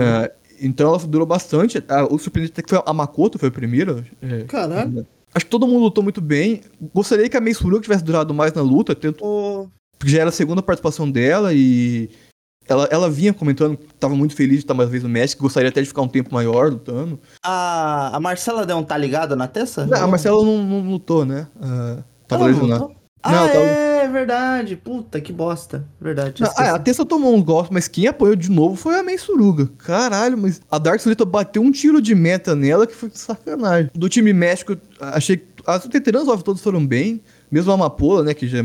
[0.00, 1.82] É, então ela durou bastante.
[1.88, 4.02] Ah, o surpreendente até que foi a Makoto, foi a primeira.
[4.22, 5.06] É, Caralho.
[5.34, 6.62] Acho que todo mundo lutou muito bem.
[6.94, 10.28] Gostaria que a Mei Suruga tivesse durado mais na luta, tanto Ô, porque já era
[10.28, 12.10] a segunda participação dela e
[12.68, 15.42] ela, ela vinha comentando que tava muito feliz de estar mais uma vez no México,
[15.42, 17.18] gostaria até de ficar um tempo maior lutando.
[17.44, 19.86] a, a Marcela deu um tá ligado na Tessa?
[19.86, 21.46] Não, a Marcela não, não lutou, né?
[21.60, 22.82] Ah, tava Ela não lesionada.
[22.84, 22.96] lutou?
[23.24, 24.76] Não, Ah, tava- é é verdade.
[24.76, 25.84] Puta, que bosta.
[26.00, 26.40] Verdade.
[26.42, 29.18] Não, ah, a Tessa tomou um golpe, mas quem apanhou de novo foi a Mei
[29.18, 29.68] Suruga.
[29.78, 33.90] Caralho, mas a Dark Solita bateu um tiro de meta nela que foi sacanagem.
[33.94, 37.20] Do time México, achei que as veteranas todos foram bem.
[37.50, 38.64] Mesmo a Amapola, né, que já, já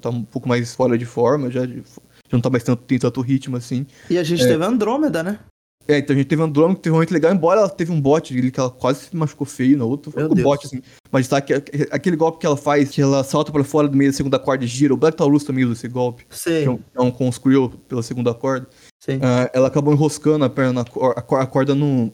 [0.00, 1.74] tá um pouco mais fora de forma, já, já
[2.32, 3.86] não tá mais tanto, tem tanto ritmo assim.
[4.10, 4.46] E a gente É.
[4.46, 5.38] teve a Andrômeda, né?
[5.90, 7.98] É, então a gente teve Andrômeda que teve um momento legal, embora ela teve um
[7.98, 10.10] bot que ela quase se machucou feio na outra.
[10.12, 10.82] Foi um bot, assim.
[11.10, 11.54] Mas tá, que,
[11.90, 14.62] aquele golpe que ela faz, que ela salta pra fora do meio da segunda corda
[14.64, 14.92] e gira.
[14.92, 16.26] O Black Taurus também usa esse golpe.
[16.28, 17.10] Sei, Que é um, é um
[17.88, 18.68] pela segunda corda.
[19.02, 19.18] sei.
[19.22, 22.12] Ah, ela acabou enroscando a perna a, cor- a corda não.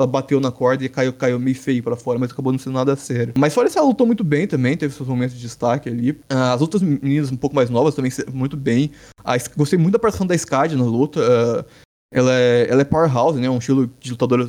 [0.00, 2.72] Ela bateu na corda e caiu, caiu meio feio pra fora, mas acabou não sendo
[2.74, 3.34] nada sério.
[3.38, 6.18] Mas fora isso, ela lutou muito bem também, teve seus momentos de destaque ali.
[6.28, 8.90] Ah, as outras meninas um pouco mais novas também muito bem.
[9.22, 11.20] A gostei muito da participação da Skad na luta.
[11.20, 11.64] ah,
[12.12, 13.48] ela, é, ela é powerhouse, né?
[13.50, 14.48] Um estilo de lutadora.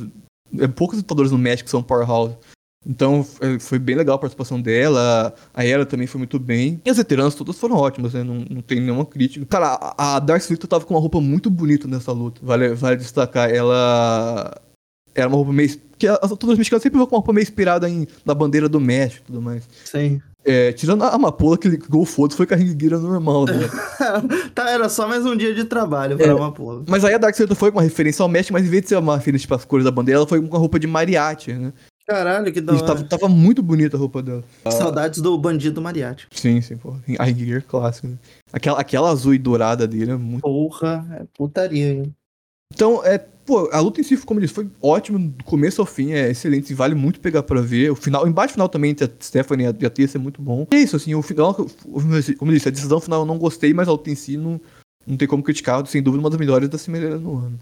[0.58, 2.34] É, poucos lutadores no México são powerhouse.
[2.84, 5.32] Então foi- foi bem legal a participação dela.
[5.54, 6.80] A Era também foi muito bem.
[6.84, 8.24] E as veteranas todas foram ótimas, né?
[8.24, 9.46] Não, não tem nenhuma crítica.
[9.46, 12.40] Cara, a, a Dark Slita tava com uma roupa muito bonita nessa luta.
[12.42, 13.48] Vale, vale destacar.
[13.48, 14.60] Ela.
[15.14, 15.70] Era uma roupa meio.
[15.98, 18.68] Que as todas as mexicanas sempre vão com uma roupa meio inspirada em, na bandeira
[18.68, 19.68] do México e tudo mais.
[19.84, 20.20] Sim.
[20.44, 23.52] É, tirando a Amapola, que gol foda foi com a ringueira normal, né?
[24.52, 26.34] tá, era só mais um dia de trabalho pra É.
[26.34, 26.82] uma porra.
[26.88, 28.88] mas aí a Dark Slita foi com uma referência ao México, mas em vez de
[28.88, 31.52] ser uma referência tipo, as cores da bandeira, ela foi com a roupa de mariachi,
[31.52, 31.72] né?
[32.04, 32.84] Caralho, que da hora.
[32.84, 34.42] tava, tava muito bonita a roupa dela.
[34.68, 36.26] Saudades do bandido mariachi.
[36.32, 36.96] Sim, sim, pô.
[37.16, 38.08] A ringueira clássica.
[38.08, 38.18] Né?
[38.52, 40.42] Aquela, aquela azul e dourada dele é muito.
[40.42, 42.12] Porra, é putaria, hein?
[42.74, 45.86] Então, é, pô, a luta em si, como eu disse, foi ótima do começo ao
[45.86, 47.90] fim, é excelente, vale muito pegar pra ver.
[47.90, 50.40] O final, o embate final também entre a Stephanie e a, a Tessa é muito
[50.40, 50.66] bom.
[50.72, 53.72] E é isso, assim, o final, como eu disse, a decisão final eu não gostei,
[53.74, 54.60] mas a luta em si não,
[55.06, 57.58] não tem como criticar, sem dúvida, uma das melhores da Cimeira no ano.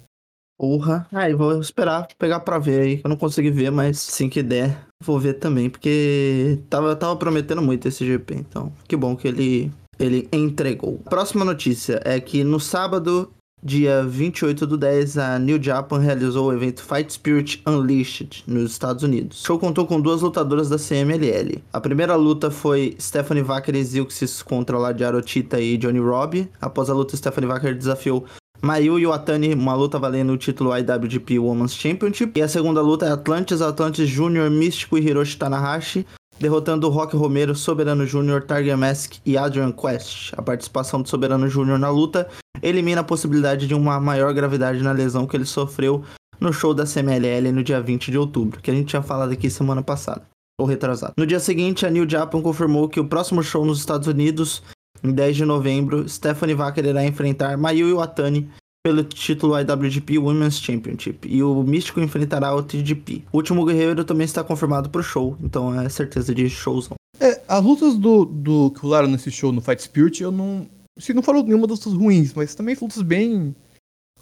[0.61, 1.07] Porra.
[1.11, 3.01] Aí, vou esperar pegar pra ver aí.
[3.03, 5.71] Eu não consegui ver, mas assim que der, vou ver também.
[5.71, 8.35] Porque tava, tava prometendo muito esse GP.
[8.35, 10.99] Então, que bom que ele, ele entregou.
[11.09, 16.53] Próxima notícia é que no sábado, dia 28 do 10, a New Japan realizou o
[16.53, 19.43] evento Fight Spirit Unleashed nos Estados Unidos.
[19.43, 21.63] O show contou com duas lutadoras da CMLL.
[21.73, 26.49] A primeira luta foi Stephanie Wacker e Zilxis contra Ladiaro Tita e Johnny Robb.
[26.61, 28.25] Após a luta, Stephanie Wacker desafiou
[28.63, 32.39] Mayu Iwatani, uma luta valendo o título IWGP Women's Championship.
[32.39, 36.07] E a segunda luta é Atlantis, Atlantis Jr., Místico e Hiroshi Tanahashi,
[36.39, 40.33] derrotando Rock Romero, Soberano Jr., Tiger Mask e Adrian Quest.
[40.37, 41.79] A participação do Soberano Jr.
[41.79, 42.29] na luta
[42.63, 46.05] elimina a possibilidade de uma maior gravidade na lesão que ele sofreu
[46.41, 49.51] no show da CMLL no dia 20 de outubro, que a gente tinha falado aqui
[49.51, 50.23] semana passada,
[50.59, 51.13] ou retrasado.
[51.17, 54.63] No dia seguinte, a New Japan confirmou que o próximo show nos Estados Unidos,
[55.05, 58.51] em 10 de novembro, Stephanie Wacker irá enfrentar Mayu Iwatani
[58.83, 63.25] pelo título IWGP Women's Championship e o Místico enfrentará o TGP.
[63.31, 66.95] O último guerreiro também está confirmado pro show, então é certeza de showzão.
[67.19, 70.67] É, as lutas do, do que rolaram nesse show no Fight Spirit, eu não.
[71.01, 73.55] Assim, não foram nenhuma das lutas ruins, mas também lutas bem.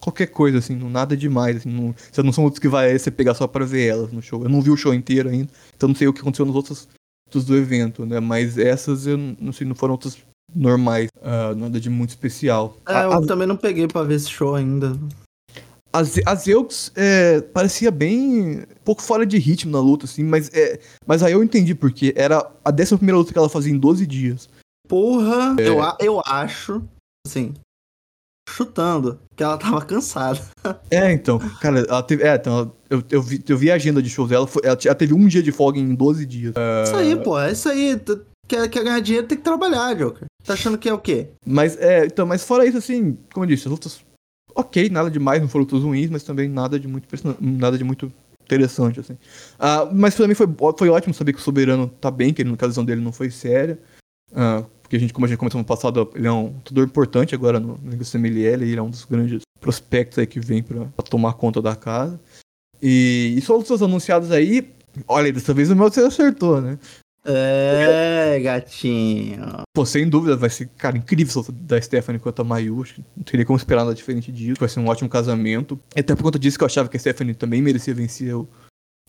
[0.01, 1.57] qualquer coisa, assim, não, nada demais.
[1.57, 4.23] Assim, não, você não são lutas que vai você pegar só pra ver elas no
[4.23, 4.43] show.
[4.43, 6.88] Eu não vi o show inteiro ainda, então não sei o que aconteceu nos outros
[7.27, 8.21] lutas do evento, né?
[8.21, 10.17] Mas essas eu não sei, não foram lutas
[10.55, 12.77] normais, ah, nada de muito especial.
[12.88, 14.97] É, A- eu as- também não peguei pra ver esse show ainda.
[15.93, 18.59] As, as Elks é, parecia bem.
[18.61, 22.12] um pouco fora de ritmo na luta, assim, mas, é, mas aí eu entendi porque
[22.17, 24.49] era a décima primeira luta que ela fazia em 12 dias.
[24.88, 26.83] Porra, eu, a- eu acho,
[27.27, 27.53] assim,
[28.48, 30.40] chutando, que ela tava cansada.
[30.90, 32.22] É, então, cara, ela teve.
[32.22, 34.94] É, então, eu, eu, vi, eu vi a agenda de shows dela, foi- ela, ela
[34.94, 36.55] teve um dia de folga em 12 dias.
[36.87, 38.01] Isso aí, pô, é isso aí.
[38.48, 40.24] Quer, quer ganhar dinheiro, tem que trabalhar, Joker.
[40.44, 41.29] Tá achando que é o quê?
[41.44, 44.01] Mas, é, então, mas fora isso, assim, como eu disse, as lutas.
[44.55, 47.07] Ok, nada demais, não foram lutas ruins, mas também nada de muito,
[47.38, 48.11] nada de muito
[48.42, 49.18] interessante, assim.
[49.59, 50.46] Ah, mas pra mim foi,
[50.79, 53.31] foi ótimo saber que o Soberano tá bem, que ele, a lesão dele não foi
[53.31, 53.79] séria.
[54.35, 57.35] Ah, porque a gente, como a gente comentou no passado, ele é um lutador importante
[57.35, 61.35] agora no, no CMLL, ele é um dos grandes prospectos aí que vem pra tomar
[61.35, 62.18] conta da casa.
[62.81, 64.72] E, e só lutas anunciadas aí,
[65.07, 66.79] olha, dessa vez o meu você acertou, né?
[67.22, 69.62] É, gatinho.
[69.74, 72.83] Pô, sem dúvida, vai ser, cara, incrível da Stephanie contra a Mayu.
[73.14, 74.59] Não teria como esperar nada diferente disso.
[74.59, 75.79] Vai ser um ótimo casamento.
[75.94, 78.48] Até por conta disso que eu achava que a Stephanie também merecia vencer o,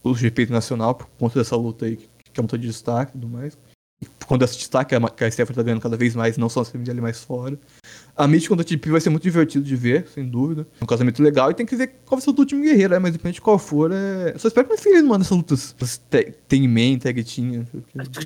[0.03, 3.21] o GP nacional, por conta dessa luta aí, que, que é luta de destaque e
[3.21, 3.57] tudo mais.
[4.17, 6.61] Por conta desse destaque, a, que a Stephanie tá ganhando cada vez mais, não só
[6.61, 7.57] na ali mais fora.
[8.15, 10.67] A Mitch contra a TP vai ser muito divertido de ver, sem dúvida.
[10.79, 12.93] É um casamento legal e tem que ver qual vai ser o do último guerreiro,
[12.93, 12.99] né?
[12.99, 14.31] Mas depende de qual for, é.
[14.35, 15.75] Eu só espero que não manda essas lutas.
[15.77, 17.65] essas te- Tem man, tag quê.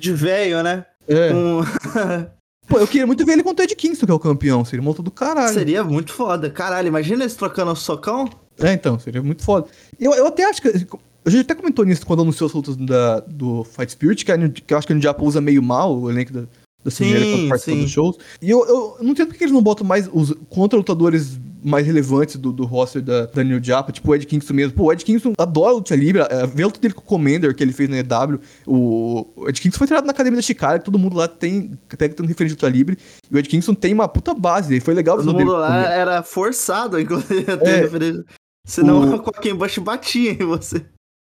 [0.00, 0.84] De velho, né?
[1.08, 1.30] É.
[1.32, 1.62] Com-
[2.66, 4.64] Pô, eu queria muito ver ele contra o Ed Kingston, que é o campeão.
[4.64, 5.52] Seria uma luta do caralho.
[5.52, 6.48] Seria muito foda.
[6.48, 8.28] Caralho, imagina eles trocando o socão.
[8.58, 9.66] É, então, seria muito foda.
[10.00, 10.86] Eu, eu até acho que.
[11.26, 14.36] A gente até comentou nisso quando anunciou as lutas da, do Fight Spirit, que, a
[14.36, 16.42] New- que eu acho que a New Japan usa meio mal o elenco da,
[16.84, 18.18] da Sim, quando dos shows.
[18.42, 22.36] E eu, eu não entendo por que eles não botam mais os contra-lutadores mais relevantes
[22.36, 24.74] do, do roster da, da New Japan, tipo o Ed Kingston mesmo.
[24.74, 27.54] Pô, o Ed Kingston adora luta livre, é, vê a luta dele com o Commander
[27.54, 28.38] que ele fez na EW.
[28.66, 32.06] O, o Ed Kingston foi treinado na academia da Chicago, todo mundo lá tem, até
[32.06, 32.98] que tem um referente de luta livre.
[33.30, 36.22] E o Ed Kingston tem uma puta base, e foi legal Todo mundo lá era
[36.22, 37.76] forçado, inclusive, a ter É.
[37.80, 38.24] referência.
[38.66, 40.84] Senão O- o Joaquim Bush batia em você.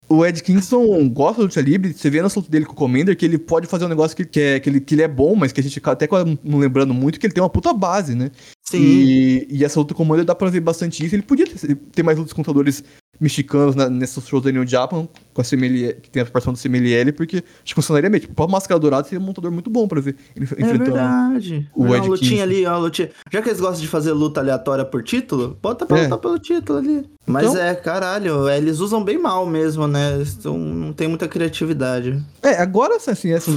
[0.10, 3.16] O Ed Kingston gosta da luta livre, você vê na luta dele com o Commander
[3.16, 5.36] que ele pode fazer um negócio que, que, é, que, ele, que ele é bom,
[5.36, 6.08] mas que a gente até
[6.44, 8.32] não lembrando muito, que ele tem uma puta base, né?
[8.64, 8.82] Sim.
[8.82, 11.14] E, e essa luta com o Commander dá pra ver bastante isso.
[11.14, 12.84] Ele podia ter, ter mais lutas com lutadores
[13.20, 16.60] mexicanos na, nesses shows da New Japan, com a CML, que tem a participação do
[16.60, 18.20] CMLL, porque acho que funcionaria bem.
[18.22, 20.78] Tipo, o próprio Máscara Dourada seria um lutador muito bom pra ver ele É enfrentando.
[20.86, 21.70] verdade.
[21.76, 23.10] o Não, Ed lutinha ali, ó, lutinha.
[23.32, 26.04] Já que eles gostam de fazer luta aleatória por título, bota pra É.
[26.04, 27.06] lutar pelo título ali.
[27.28, 30.16] Mas Então- é, caralho, é, eles usam bem mal mesmo, né?
[30.16, 32.24] Eles tão- não tem muita criatividade.
[32.42, 33.52] É, agora, assim, essa,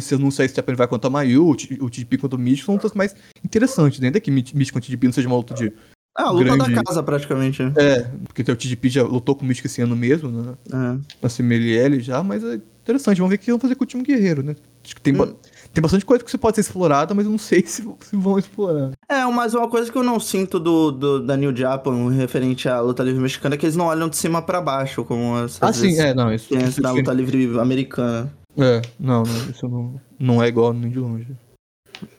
[0.00, 1.48] se não sei se ele vai contra o Mayu,
[1.80, 3.14] o TDP contra o Místico, são lutas mais
[3.44, 4.06] interessantes, né?
[4.08, 5.72] Ainda que Místico contra o TDP não seja uma luta de.
[6.16, 6.74] Ah, a luta Grande.
[6.74, 7.62] da casa, praticamente.
[7.62, 7.72] né?
[7.76, 10.54] É, porque o TDP já lutou com o Místico esse ano mesmo, né?
[10.70, 10.98] É.
[11.22, 13.16] Na CMLL já, mas é interessante.
[13.18, 14.54] Vamos ver o que vão fazer com o time guerreiro, né?
[14.84, 15.32] Acho que tem, ba-
[15.72, 18.38] tem bastante coisa que você pode ser explorada, mas eu não sei se, se vão
[18.38, 18.90] explorar.
[19.08, 22.78] É, mas uma coisa que eu não sinto do, do- da New Japan referente à
[22.80, 25.72] luta livre mexicana é que eles não olham de cima pra baixo, como às Ah,
[25.72, 28.30] sim, é, não, isso, isso na é luta livre americana.
[28.58, 31.26] É, não, não, isso não, não é igual nem de longe.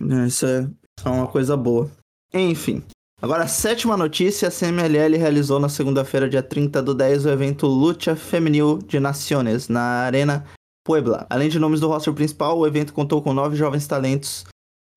[0.10, 1.92] É, Isso é, isso é uma coisa boa.
[2.34, 2.82] Enfim.
[3.24, 7.66] Agora, a sétima notícia, a CMLL realizou na segunda-feira, dia 30 do 10, o evento
[7.66, 10.44] Lucha Femenil de Naciones, na Arena
[10.86, 11.26] Puebla.
[11.30, 14.44] Além de nomes do roster principal, o evento contou com nove jovens talentos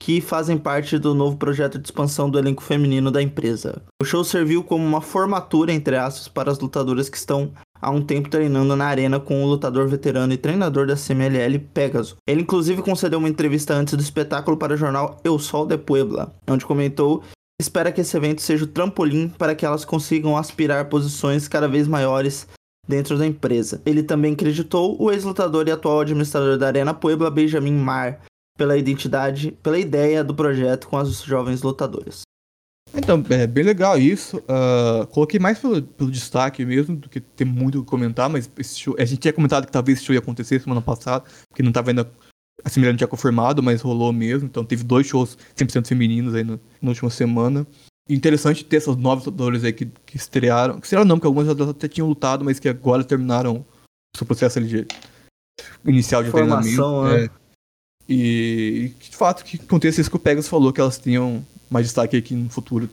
[0.03, 3.81] que fazem parte do novo projeto de expansão do elenco feminino da empresa.
[4.03, 8.03] O show serviu como uma formatura, entre aspas, para as lutadoras que estão há um
[8.03, 12.17] tempo treinando na arena com o lutador veterano e treinador da CMLL, Pegasus.
[12.27, 16.35] Ele inclusive concedeu uma entrevista antes do espetáculo para o jornal El Sol de Puebla,
[16.49, 17.23] onde comentou
[17.61, 21.89] espera que esse evento seja o trampolim para que elas consigam aspirar posições cada vez
[21.89, 22.47] maiores
[22.87, 23.81] dentro da empresa.
[23.85, 28.21] Ele também acreditou o ex-lutador e atual administrador da Arena Puebla, Benjamin Mar,
[28.57, 32.23] pela identidade, pela ideia do projeto com as jovens lutadoras.
[32.95, 34.43] Então, é bem legal isso.
[34.49, 38.49] ah, coloquei mais pelo, pelo destaque mesmo, do que ter muito o que comentar, mas
[38.77, 41.73] show, a gente tinha comentado que talvez esse show ia acontecer semana passada, porque não
[41.73, 42.11] tava ainda.
[42.67, 44.47] A Similar não tinha confirmado, mas rolou mesmo.
[44.47, 47.65] Então teve dois shows 100% femininos aí no- na última semana.
[48.09, 50.81] E interessante ter essas novas lutadoras aí que, que estrearam.
[50.81, 53.65] Que estrearam não, porque algumas delas até tinham lutado, mas que agora terminaram
[54.15, 54.87] o seu processo ali de
[55.85, 57.05] inicial de Formação, treinamento.
[57.05, 57.25] né?
[57.25, 57.47] É.
[58.09, 61.87] E, e, de fato que aconteça isso que o Pegasus falou, que elas tenham mais
[61.87, 62.89] destaque aqui no futuro,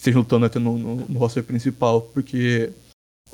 [0.00, 2.70] estejam lutando até no, no, no roster principal, porque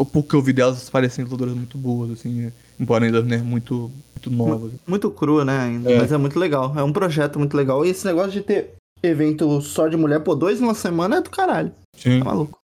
[0.00, 3.90] o pouco que eu vi delas parecem lutadoras muito boas, assim, embora ainda né, muito,
[4.14, 4.72] muito novas.
[4.86, 5.98] Muito cru, né, ainda, É.
[5.98, 6.72] mas é muito legal.
[6.78, 7.84] É um projeto muito legal.
[7.84, 11.30] E esse negócio de ter evento só de mulher, pô, dois numa semana é do
[11.30, 11.72] caralho.
[11.96, 12.18] Sim.
[12.20, 12.58] Tá maluco.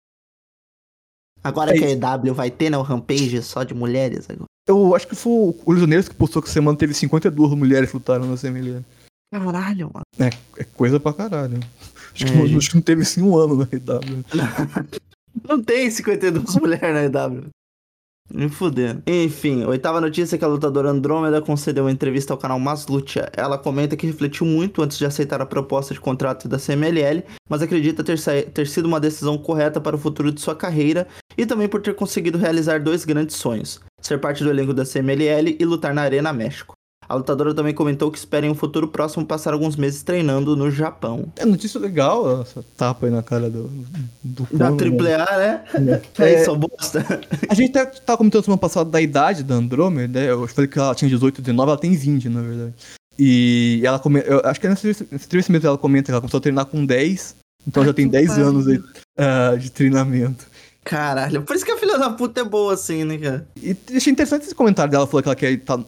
[1.44, 4.46] Agora É que a EW vai ter, né, o Rampage só de mulheres agora.
[4.68, 8.36] Eu acho que foi o Legioneiros que postou que semana teve 52 mulheres lutaram na
[8.36, 8.84] CMLL.
[9.32, 10.04] Caralho, mano.
[10.20, 11.58] É, é coisa pra caralho.
[12.14, 12.56] Acho, É, que, gente.
[12.58, 14.24] acho que não teve assim um ano na EW.
[15.48, 17.50] Não tem 52 mulheres na EW.
[18.30, 19.02] Me fudendo.
[19.06, 23.30] Enfim, oitava notícia é que a lutadora Andrômeda concedeu uma entrevista ao canal Mas Lucha.
[23.36, 27.60] Ela comenta que refletiu muito antes de aceitar a proposta de contrato da CMLL, mas
[27.60, 28.18] acredita ter,
[28.50, 31.94] ter sido uma decisão correta para o futuro de sua carreira e também por ter
[31.94, 36.32] conseguido realizar dois grandes sonhos: ser parte do elenco da CMLL e lutar na Arena
[36.32, 36.74] México.
[37.08, 40.70] A lutadora também comentou que espera em um futuro próximo passar alguns meses treinando no
[40.70, 41.26] Japão.
[41.36, 43.70] É notícia legal, essa tapa aí na cara do,
[44.22, 45.16] do Da Conor, né?
[45.16, 45.64] AAA, né?
[46.18, 46.22] É.
[46.24, 47.20] É isso, bosta.
[47.48, 50.30] A gente até tava comentando semana passada da idade da Andrômeda, né?
[50.30, 52.74] Eu falei que ela tinha 18, 19, ela tem 20, na verdade.
[53.18, 56.40] E ela comenta, eu acho que nessa entrevista mesmo ela comenta que ela começou a
[56.40, 57.36] treinar com 10,
[57.66, 58.46] então Ai, já tem que 10 pariu.
[58.46, 58.82] anos aí,
[59.18, 60.46] ah, de treinamento.
[60.84, 63.46] Caralho, por isso que a filha da puta é boa assim, né, cara?
[63.62, 65.78] E achei interessante esse comentário dela, falou que ela quer tá-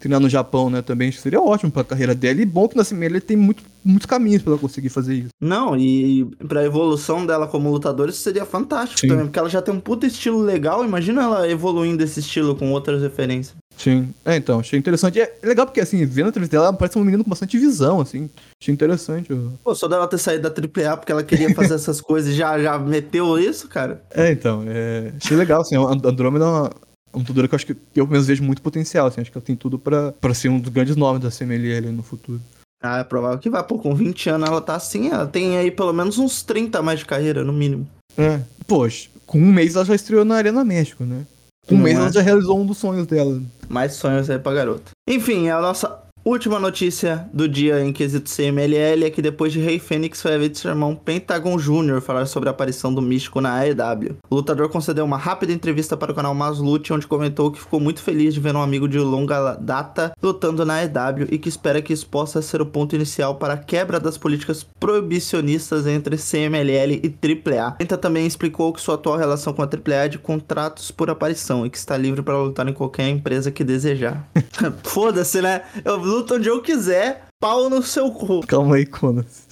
[0.00, 2.76] treinar no Japão, né, também, acho que seria ótimo pra carreira dela, e bom que
[2.76, 5.28] na CML tem muito, muitos caminhos pra ela conseguir fazer isso.
[5.40, 9.08] Não, e pra evolução dela como lutadora, isso seria fantástico Sim.
[9.08, 12.72] também, porque ela já tem um puta estilo legal, imagina ela evoluindo esse estilo com
[12.72, 13.54] outras referências.
[13.80, 15.18] Sim, é, então, achei interessante.
[15.18, 17.58] E É legal porque, assim, vendo a entrevista dela, ela parece uma menina com bastante
[17.58, 18.28] visão, assim,
[18.60, 19.30] achei interessante.
[19.64, 22.58] Pô, só dela ter saído da AAA porque ela queria fazer essas coisas e já,
[22.58, 24.02] já meteu isso, cara.
[24.10, 26.70] É, então, é, achei legal, assim, a Andrômeda é uma, uma
[27.14, 29.44] lutadora que eu acho que eu pelo menos vejo muito potencial, assim, acho que ela
[29.44, 32.40] tem tudo pra, pra ser um dos grandes nomes da CMLL no futuro.
[32.82, 33.62] Ah, é provável que vai.
[33.62, 36.82] Pô, com 20 anos ela tá assim, ela tem aí pelo menos uns 30 a
[36.82, 37.88] mais de carreira, no mínimo.
[38.16, 41.26] É, poxa, com um mês ela já estreou na Arena México, né?
[41.70, 42.00] Um mês é?
[42.00, 43.40] ela já realizou um dos sonhos dela.
[43.68, 44.90] Mais sonhos aí pra garota.
[45.08, 49.78] Enfim, a nossa Última notícia do dia em quesito CMLL é que depois de Rei
[49.78, 52.02] Fênix foi a vez de seu irmão Pentagon Jr.
[52.02, 54.18] falar sobre a aparição do místico na AEW.
[54.28, 58.02] O lutador concedeu uma rápida entrevista para o canal Maslute, onde comentou que ficou muito
[58.02, 61.92] feliz de ver um amigo de longa data lutando na AEW e que espera que
[61.92, 67.08] isso possa ser o ponto inicial para a quebra das políticas proibicionistas entre CMLL e
[67.08, 67.72] AAA.
[67.72, 71.64] Penta também explicou que sua atual relação com a AAA é de contratos por aparição
[71.64, 74.28] e que está livre para lutar em qualquer empresa que desejar.
[74.84, 75.62] Foda-se, né?
[75.82, 78.40] Eu luta onde eu quiser, pau no seu cu.
[78.46, 79.46] Calma aí, Conas.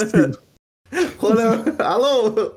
[1.16, 2.52] Conan, alô?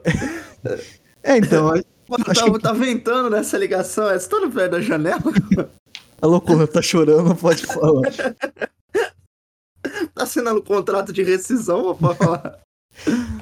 [1.23, 1.67] É, então.
[2.07, 2.59] Mano, tá, que...
[2.59, 4.09] tá ventando nessa ligação.
[4.09, 5.23] É, você tá no pé da janela?
[6.21, 8.11] Alô, Conan, tá chorando, pode falar.
[10.13, 12.59] tá assinando contrato de rescisão, pode falar.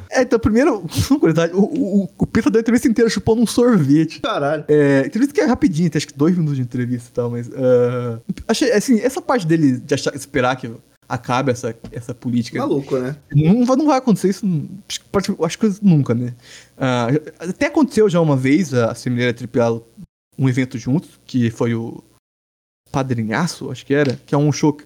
[0.09, 0.81] É, então, primeiro,
[1.19, 4.19] curiosidade, o, o, o Pita deu a entrevista inteira chupando um sorvete.
[4.19, 4.65] Caralho.
[4.67, 7.47] É, entrevista que é rapidinho, tem acho que dois minutos de entrevista e tal, mas.
[7.47, 10.71] Uh, achei, assim, essa parte dele de achar, esperar que
[11.07, 12.59] acabe essa, essa política.
[12.59, 13.15] Maluco, né?
[13.33, 14.45] Não, não vai acontecer isso,
[15.43, 16.33] acho que nunca, né?
[16.77, 19.81] Uh, até aconteceu já uma vez a Semelhante Triple
[20.37, 22.03] um evento juntos, que foi o
[22.91, 24.77] Padrinhaço, acho que era, que é um show.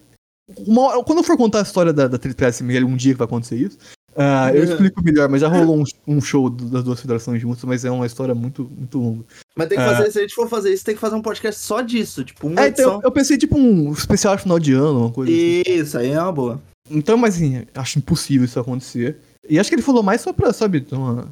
[0.66, 3.58] Uma, quando eu for contar a história da, da Triple um dia que vai acontecer
[3.58, 3.78] isso,
[4.18, 7.86] Uh, eu explico melhor, mas já rolou um, um, show das duas federações juntas, mas
[7.86, 9.24] é uma história muito, muito longa.
[9.56, 11.22] Mas tem que fazer, uh, se a gente for fazer isso, tem que fazer um
[11.22, 15.02] podcast só disso, tipo, uma é, então, eu, pensei, tipo, um especial final de ano,
[15.02, 15.80] uma coisa isso, assim.
[15.80, 16.60] Isso, aí é uma boa.
[16.90, 19.18] Então, mas assim, acho impossível isso acontecer.
[19.48, 21.30] E acho que ele falou mais só pra, sabe, uma...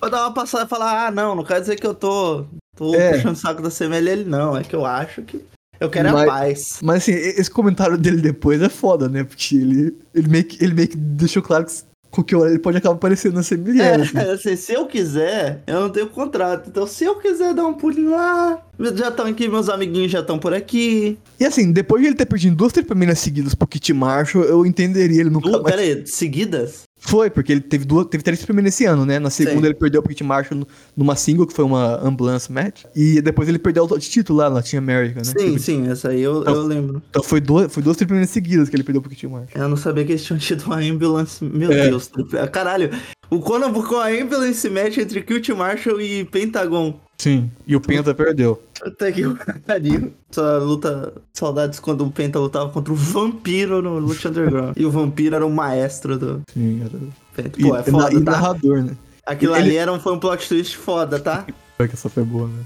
[0.00, 2.94] Pra dar uma passada e falar, ah, não, não quer dizer que eu tô, tô
[2.94, 3.12] é.
[3.12, 5.44] puxando o saco da CMLL, não, é que eu acho que...
[5.80, 6.78] Eu quero mas, a paz.
[6.82, 9.24] Mas assim, esse comentário dele depois é foda, né?
[9.24, 11.72] Porque ele, ele, meio, que, ele meio que deixou claro que
[12.10, 13.80] qualquer hora ele pode acabar aparecendo na CBL.
[13.80, 14.18] É, assim.
[14.18, 16.68] assim, se eu quiser, eu não tenho contrato.
[16.68, 18.62] Então, se eu quiser dar um pulinho lá,
[18.94, 21.18] já estão aqui, meus amiguinhos já estão por aqui.
[21.38, 25.20] E assim, depois de ele ter perdido duas tripaminas seguidas pro Kit Marshall, eu entenderia
[25.20, 25.76] ele nunca du mais...
[25.76, 26.85] Pera aí, seguidas?
[26.98, 29.18] Foi, porque ele teve duas, teve três primeiras esse ano, né?
[29.18, 29.66] Na segunda Sim.
[29.66, 32.84] ele perdeu pro Kit Marshall numa single, que foi uma ambulance match.
[32.96, 35.24] E depois ele perdeu o título lá na Team America, né?
[35.24, 37.02] Sim, tipo, sim, essa aí eu, então, eu lembro.
[37.10, 39.62] Então foi duas, foi duas primeiras seguidas que ele perdeu pro Kit Marshall.
[39.62, 41.44] Eu não sabia que eles tinham tido uma ambulance.
[41.44, 41.88] Meu é.
[41.88, 42.10] Deus,
[42.50, 42.90] caralho.
[43.28, 46.98] O Conan buscou a ambulance match entre Kit Marshall e Pentagon.
[47.18, 48.62] Sim, e o Penta perdeu.
[48.82, 49.22] Até que
[49.66, 50.12] pariu.
[50.30, 51.14] Só luta.
[51.32, 54.76] Saudades quando o Penta lutava contra o vampiro no Lucha Underground.
[54.76, 56.42] e o vampiro era o maestro do.
[56.52, 56.98] Sim, era.
[57.34, 57.58] Penta.
[57.58, 58.14] Pô, é foda.
[58.14, 58.32] E, tá?
[58.32, 58.96] narrador, né?
[59.24, 59.62] Aquilo ele...
[59.62, 61.46] ali era um, foi um plot twist foda, tá?
[61.76, 62.62] Foi que essa foi boa, né?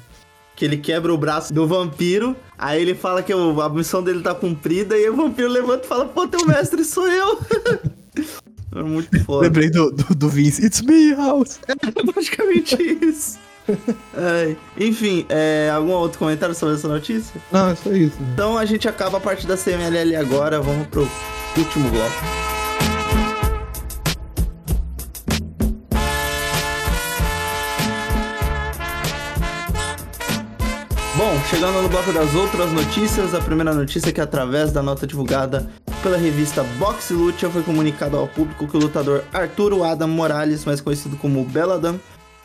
[0.56, 4.34] Que ele quebra o braço do vampiro, aí ele fala que a missão dele tá
[4.34, 7.38] cumprida, e o vampiro levanta e fala: Pô, teu mestre sou eu.
[8.72, 9.46] É muito foda.
[9.46, 11.58] Lembrei do, do, do Vince, It's me, House.
[11.66, 13.36] É basicamente isso.
[14.16, 17.40] É, enfim, é, algum outro comentário sobre essa notícia?
[17.50, 18.16] Não, é só isso.
[18.32, 21.08] Então a gente acaba a parte da CMLL agora, vamos pro
[21.56, 22.50] último bloco.
[31.16, 35.06] Bom, chegando no bloco das outras notícias, a primeira notícia é que através da nota
[35.06, 35.70] divulgada
[36.02, 40.80] pela revista Box Lucha foi comunicado ao público que o lutador Arturo Adam Morales, mais
[40.80, 42.00] conhecido como Beladam,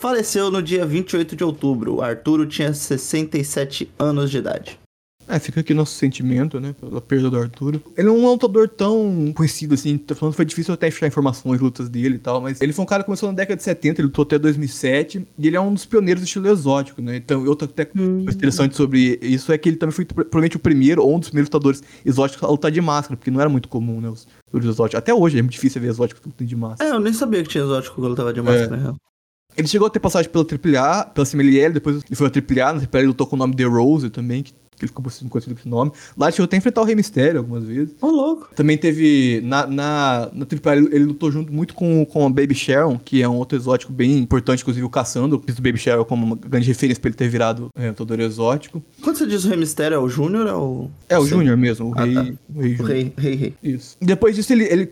[0.05, 1.95] faleceu no dia 28 de outubro.
[1.95, 4.79] O Arturo tinha 67 anos de idade.
[5.27, 7.81] É, fica aqui nosso sentimento, né, pela perda do Arturo.
[7.97, 11.07] Ele não é um lutador tão conhecido assim, tô falando que foi difícil até achar
[11.07, 13.63] informações lutas dele e tal, mas ele foi um cara que começou na década de
[13.63, 17.15] 70, ele lutou até 2007, e ele é um dos pioneiros do estilo exótico, né,
[17.15, 18.27] então outra até hum.
[18.29, 21.47] interessante sobre isso é que ele também foi provavelmente o primeiro, ou um dos primeiros
[21.47, 24.99] lutadores exóticos a lutar de máscara, porque não era muito comum, né, os lutadores exóticos.
[24.99, 26.87] Até hoje é muito difícil ver exótico lutando de máscara.
[26.87, 28.79] É, eu nem sabia que tinha exótico que lutava de máscara, é.
[28.79, 28.95] real.
[29.57, 32.79] Ele chegou a ter passagem pela AAA, pela CMLL, depois ele foi a AAA, na
[32.79, 35.55] AAA ele lutou com o nome The Rose também, que que ele ficou sendo conhecido
[35.55, 35.91] com esse nome.
[36.17, 37.95] Lá ele chegou até a enfrentar o Rei Mistério algumas vezes.
[38.01, 38.49] Ô, oh, louco.
[38.55, 39.41] Também teve.
[39.43, 43.21] Na, na, na AAA ele, ele, lutou junto muito com, com a Baby Sharon, que
[43.21, 45.41] é um outro exótico bem importante, inclusive o Caçando.
[45.47, 48.83] Eu o Baby Sharon como uma grande referência pra ele ter virado é, lutador exótico.
[49.01, 50.91] Quando você diz o Rei Mistério, é o Júnior ou.
[51.07, 52.13] É o Júnior mesmo, o ah, Rei.
[52.13, 52.21] Tá.
[52.53, 53.53] O Rei, o rei, rei, rei.
[53.63, 53.97] Isso.
[54.01, 54.91] Depois disso, ele, ele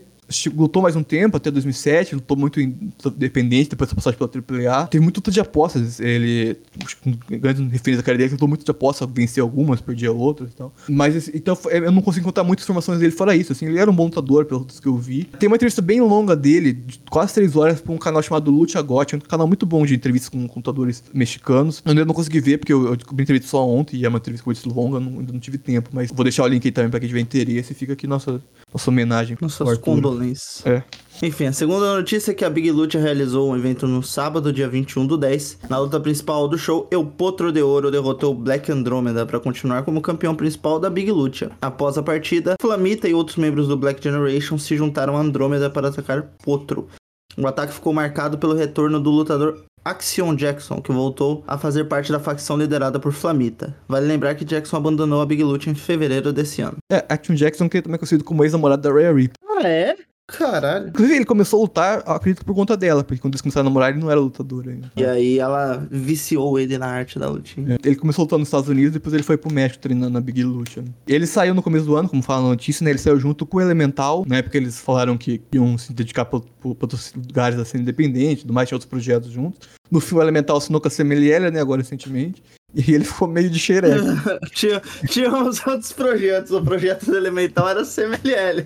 [0.54, 4.86] lutou mais um tempo, até 2007, lutou muito independente, depois da passagem pela AAA.
[4.86, 6.56] Teve muito luta de apostas, ele,
[7.28, 10.72] grande referência da carreira dele, lutou muito de apostas, venceu algumas, perdia outras e tal.
[10.88, 13.94] Mas, então, eu não consigo contar muitas informações dele fora isso, assim, ele era um
[13.94, 15.24] bom lutador, lutas que eu vi.
[15.24, 18.80] Tem uma entrevista bem longa dele, de quase três horas, pra um canal chamado Lucha
[18.82, 21.82] Got, um canal muito bom de entrevistas com, lutadores mexicanos.
[21.84, 24.08] Eu ainda não consegui ver, porque eu, eu descobri a entrevista só ontem, e é
[24.08, 26.90] uma entrevista longa, não, ainda não tive tempo, mas vou deixar o link aí também
[26.90, 28.40] pra quem tiver interesse, fica aqui nossa,
[28.72, 29.36] nossa homenagem.
[29.40, 30.68] Nossas condolências Isso.
[30.68, 30.82] É.
[31.22, 34.68] Enfim, a segunda notícia é que a Big Lucha realizou um evento no sábado, dia
[34.68, 35.60] 21 do 10.
[35.70, 39.84] Na luta principal do show, El Potro de Ouro derrotou o Black Andromeda para continuar
[39.84, 41.52] como campeão principal da Big Lucha.
[41.62, 45.88] Após a partida, Flamita e outros membros do Black Generation se juntaram a Andromeda para
[45.88, 46.88] atacar Potro.
[47.36, 52.10] O ataque ficou marcado pelo retorno do lutador Axion Jackson, que voltou a fazer parte
[52.10, 53.76] da facção liderada por Flamita.
[53.86, 56.78] Vale lembrar que Jackson abandonou a Big Lucha em fevereiro desse ano.
[56.90, 59.36] É, Action Jackson, que também é conhecido como ex-namorado da Rhea Ripley.
[59.46, 59.96] Ah, é?
[60.26, 60.88] Caralho.
[60.88, 63.90] Inclusive, ele começou a lutar, acredito, por conta dela, porque quando eles começaram a namorar,
[63.90, 64.90] ele não era lutador ainda.
[64.96, 67.74] E aí ela viciou ele na arte da lutinha.
[67.74, 70.42] É, Ele começou lutando nos Estados Unidos, depois ele foi pro México treinando na Big
[70.42, 70.80] Lucha.
[70.80, 70.88] né?
[71.06, 72.90] Ele saiu no começo do ano, como fala na notícia, né?
[72.90, 74.24] Ele saiu junto com o Elemental.
[74.26, 77.82] Na época eles falaram que iam se dedicar pra, pra, pra outros lugares da cena
[77.82, 79.68] independente, tudo mais, tinha outros projetos juntos.
[79.90, 81.60] No fim, o Elemental assinou com a CMLL, né?
[81.60, 82.42] Agora recentemente.
[82.74, 84.40] E ele ficou meio de xereca.
[84.52, 86.50] tinha, tinha uns outros projetos.
[86.50, 88.64] O projeto do Elemental era CMLL.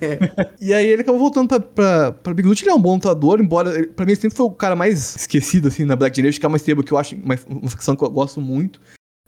[0.61, 2.65] E aí ele acabou voltando pra, pra, pra Big Lucha.
[2.65, 5.17] Ele é um bom lutador, embora ele, pra mim ele sempre foi o cara mais
[5.17, 8.03] esquecido, assim, na Black Generation, que é uma que eu acho uma, uma ficção que
[8.05, 8.81] eu gosto muito.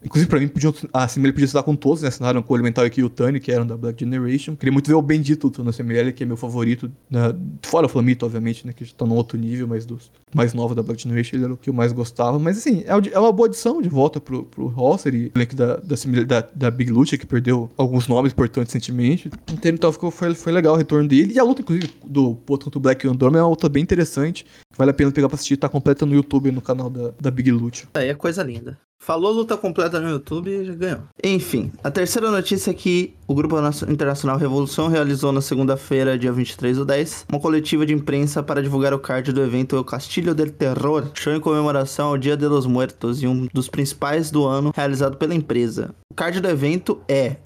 [0.03, 2.07] Inclusive, pra mim, podia, assim, ele podia estudar com todos, né?
[2.07, 4.55] Assinaram com o Elemental e o Tani, que eram da Black Generation.
[4.55, 6.91] Queria muito ver o Bendito na CML, que é meu favorito.
[7.09, 7.19] Né?
[7.61, 8.73] Fora o Flamito, obviamente, né?
[8.73, 11.53] Que já tá num outro nível, mas dos mais novos da Black Generation, ele era
[11.53, 12.39] o que eu mais gostava.
[12.39, 14.73] Mas, assim, é, é uma boa adição de volta pro, pro
[15.11, 19.29] e o da, da, CMLL da, da Big Lucha, que perdeu alguns nomes importantes recentemente.
[19.63, 21.33] Então, ficou, foi, foi legal o retorno dele.
[21.33, 24.45] E a luta, inclusive, do Poto contra o Black Andorma é uma luta bem interessante.
[24.75, 25.57] Vale a pena pegar pra assistir.
[25.57, 27.87] Tá completa no YouTube, no canal da, da Big Lucha.
[27.93, 28.77] Aí é coisa linda.
[29.03, 30.99] Falou luta completa no YouTube e já ganhou.
[31.23, 36.31] Enfim, a terceira notícia é que o Grupo Nacio- Internacional Revolução realizou na segunda-feira, dia
[36.31, 40.35] 23 do 10, uma coletiva de imprensa para divulgar o card do evento El Castillo
[40.35, 44.45] del Terror, show em comemoração ao Dia de los Muertos e um dos principais do
[44.45, 45.95] ano realizado pela empresa.
[46.11, 47.37] O card do evento é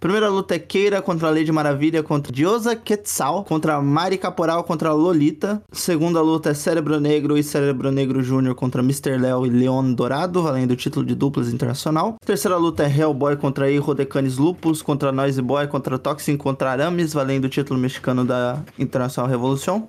[0.00, 4.92] Primeira luta é Keira contra a Lady Maravilha contra Diosa Quetzal contra Mari Caporal contra
[4.92, 5.60] Lolita.
[5.72, 9.18] Segunda luta é Cérebro Negro e Cérebro Negro Júnior contra Mr.
[9.18, 12.14] Léo e Leon Dourado, valendo o título de duplas internacional.
[12.24, 14.06] Terceira luta é Hellboy contra Hijo de
[14.38, 19.88] Lupus contra Noisy Boy contra Toxin contra Aramis, valendo o título mexicano da Internacional Revolução.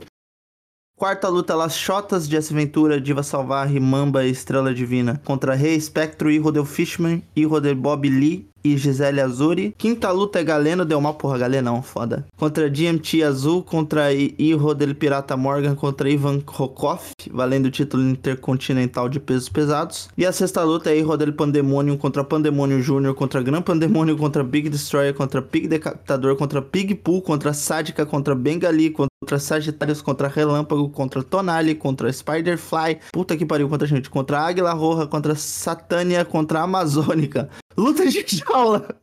[0.99, 6.30] Quarta luta, Las Chotas, Jesse Ventura, Diva Salvarre, Mamba e Estrela Divina contra Rei Espectro,
[6.30, 9.74] Hijo del Fishman, Hijo del Bob Lee e Gisele Azuri.
[9.78, 12.26] Quinta luta é Galeno, deu mal, porra, Galenão, foda.
[12.38, 18.03] Contra DMT Azul, contra I- Hijo del Pirata Morgan, contra Ivan Rokoff, valendo o título
[18.03, 20.10] intercontinental de pesos pesados.
[20.18, 24.43] E a sexta luta é Hijo del Pandemonium contra Pandemônio Júnior, contra Gran Pandemônio, contra
[24.43, 30.28] Big Destroyer, contra Pig Decapitador, contra Pig Pool, contra Sádica, contra Bengali, contra Sagitários, contra
[30.28, 36.24] Relâmpago, contra Tonali, contra Spiderfly, puta que pariu, contra gente, contra Águila Roja, contra Satânia,
[36.26, 37.49] contra Amazônica.
[37.80, 39.02] Luta de jaula.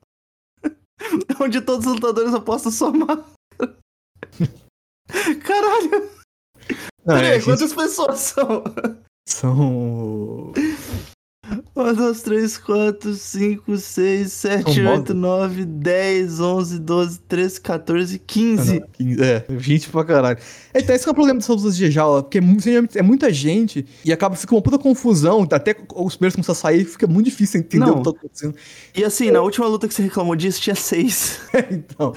[1.41, 3.25] Onde todos os lutadores apostam sua máscara.
[5.43, 6.11] Caralho.
[7.07, 8.65] Não, Peraí, é, gente, quantas pessoas são?
[9.27, 10.53] são.
[11.77, 18.19] 1, 2, 3, 4, 5, 6, 7, São 8, 9, 10, 11, 12, 13, 14,
[18.19, 18.83] 15.
[19.21, 20.39] É, 20 pra caralho.
[20.73, 23.31] É, então, esse que é o problema dessas lutas de jaula, porque é, é muita
[23.31, 25.47] gente e acaba ficando uma puta confusão.
[25.51, 27.95] Até os primeiros começam a sair, fica muito difícil entender Não.
[27.95, 28.55] o que tá acontecendo.
[28.95, 31.41] E assim, na última luta que você reclamou disso, tinha 6.
[31.71, 32.15] então.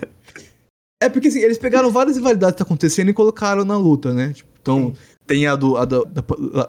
[1.01, 4.33] É porque assim, eles pegaram várias rivalidades que tá acontecendo e colocaram na luta, né?
[4.33, 4.93] Tipo, então,
[5.29, 6.23] tem a, do, a da, da,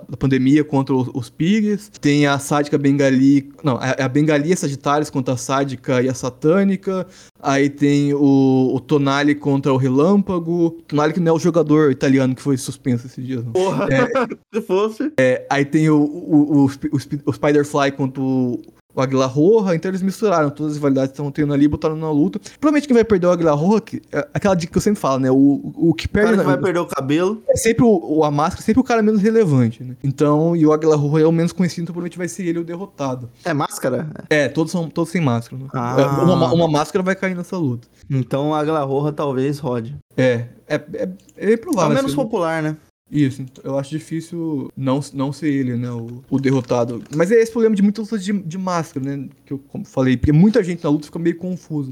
[0.06, 3.50] da pandemia contra os, os pigs, tem a sádica Bengali.
[3.64, 7.06] Não, é a Bengali e a Sagitários contra a sádica e a satânica.
[7.40, 10.72] Aí tem o, o Tonali contra o Relâmpago.
[10.86, 13.52] Tonali que não é o jogador italiano que foi suspenso esses dias, não.
[13.52, 13.88] Porra.
[14.52, 15.10] Se fosse.
[15.48, 18.60] Aí tem o, o, o, o, o Spider-Fly contra o,
[18.94, 21.96] o Águila Roja, então eles misturaram todas as rivalidades que estão tendo ali e botaram
[21.96, 22.40] na luta.
[22.60, 25.20] Provavelmente quem vai perder o Águila Roja, que, é aquela dica que eu sempre falo,
[25.20, 25.30] né?
[25.30, 27.42] O, o que O perde cara que vai perder o cabelo.
[27.48, 29.94] é sempre o, o- a máscara, sempre o cara menos relevante, né?
[30.02, 32.64] Então, e o Águila Roja é o menos conhecido, então provavelmente vai ser ele o
[32.64, 33.30] derrotado.
[33.44, 34.08] É máscara?
[34.28, 35.68] É, todos são todos sem máscara, né?
[35.72, 35.96] Ah.
[35.98, 37.86] É, Uma, uma máscara vai cair nessa luta.
[38.10, 39.96] Então a Águila Roja talvez rode.
[40.16, 41.90] É, é, é, é bem É o provável.
[41.94, 42.16] menos assim.
[42.20, 42.76] popular, né?
[43.10, 47.02] Isso, então, eu acho difícil não, não ser ele, né, o, o derrotado.
[47.14, 50.16] Mas é esse problema de muitas lutas de, de máscara, né, que eu como falei,
[50.16, 51.90] porque muita gente na luta fica meio confusa.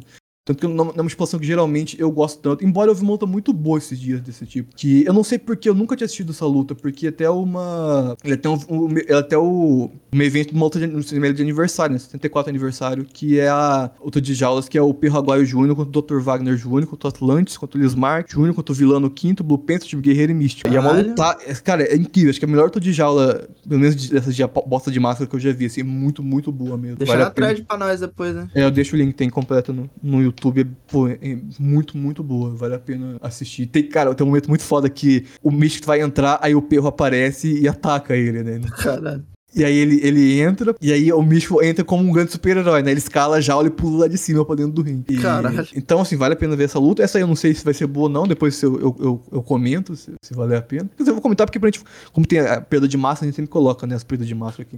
[0.48, 3.26] Tanto que na, na musculação que geralmente eu gosto tanto, embora eu vi uma luta
[3.26, 6.30] muito boa esses dias desse tipo, que eu não sei porque eu nunca tinha assistido
[6.32, 8.16] essa luta, porque até uma...
[8.32, 12.48] Até, um, um, até o, um evento de uma luta de, de aniversário, né, 74
[12.48, 16.02] aniversário, que é a luta de jaulas, que é o Perro Aguaio Júnior contra o
[16.02, 16.18] Dr.
[16.20, 19.82] Wagner Júnior, contra o Atlantis, contra o Lismar Júnior, contra o Vilano Quinto, Blue Panther,
[19.82, 20.72] Steve Guerreiro e Místico.
[20.72, 22.30] E é uma luta é, Cara, é incrível.
[22.30, 24.98] Acho que é a melhor luta de jaula, pelo menos de- dessas de bosta de
[24.98, 25.66] máscara que eu já vi.
[25.66, 26.96] Assim, é muito, muito boa mesmo.
[26.96, 27.48] Deixa Vale na a pena.
[27.48, 28.48] thread pra nós depois, né?
[28.54, 30.37] É, eu deixo o link, tem completo no, no YouTube.
[30.38, 31.18] YouTube, pô, é
[31.58, 32.50] muito, muito boa.
[32.54, 33.66] Vale a pena assistir.
[33.66, 36.86] Tem, cara, tem um momento muito foda que o Místico vai entrar, aí o perro
[36.88, 38.60] aparece e ataca ele, né?
[38.78, 39.24] Caralho.
[39.54, 42.90] E aí ele, ele entra, e aí o Místico entra como um grande super-herói, né?
[42.90, 45.04] Ele escala a jaula e pula lá de cima pra dentro do ringue.
[45.08, 45.66] E- Caralho.
[45.74, 47.02] Então, assim, vale a pena ver essa luta.
[47.02, 49.22] Essa aí eu não sei se vai ser boa ou não, depois eu, eu, eu,
[49.32, 50.84] eu comento se, se vale a pena.
[50.94, 51.80] Quer dizer, eu vou comentar porque pra gente,
[52.12, 54.60] como tem a perda de massa, a gente sempre coloca, né, as perdas de massa
[54.62, 54.76] aqui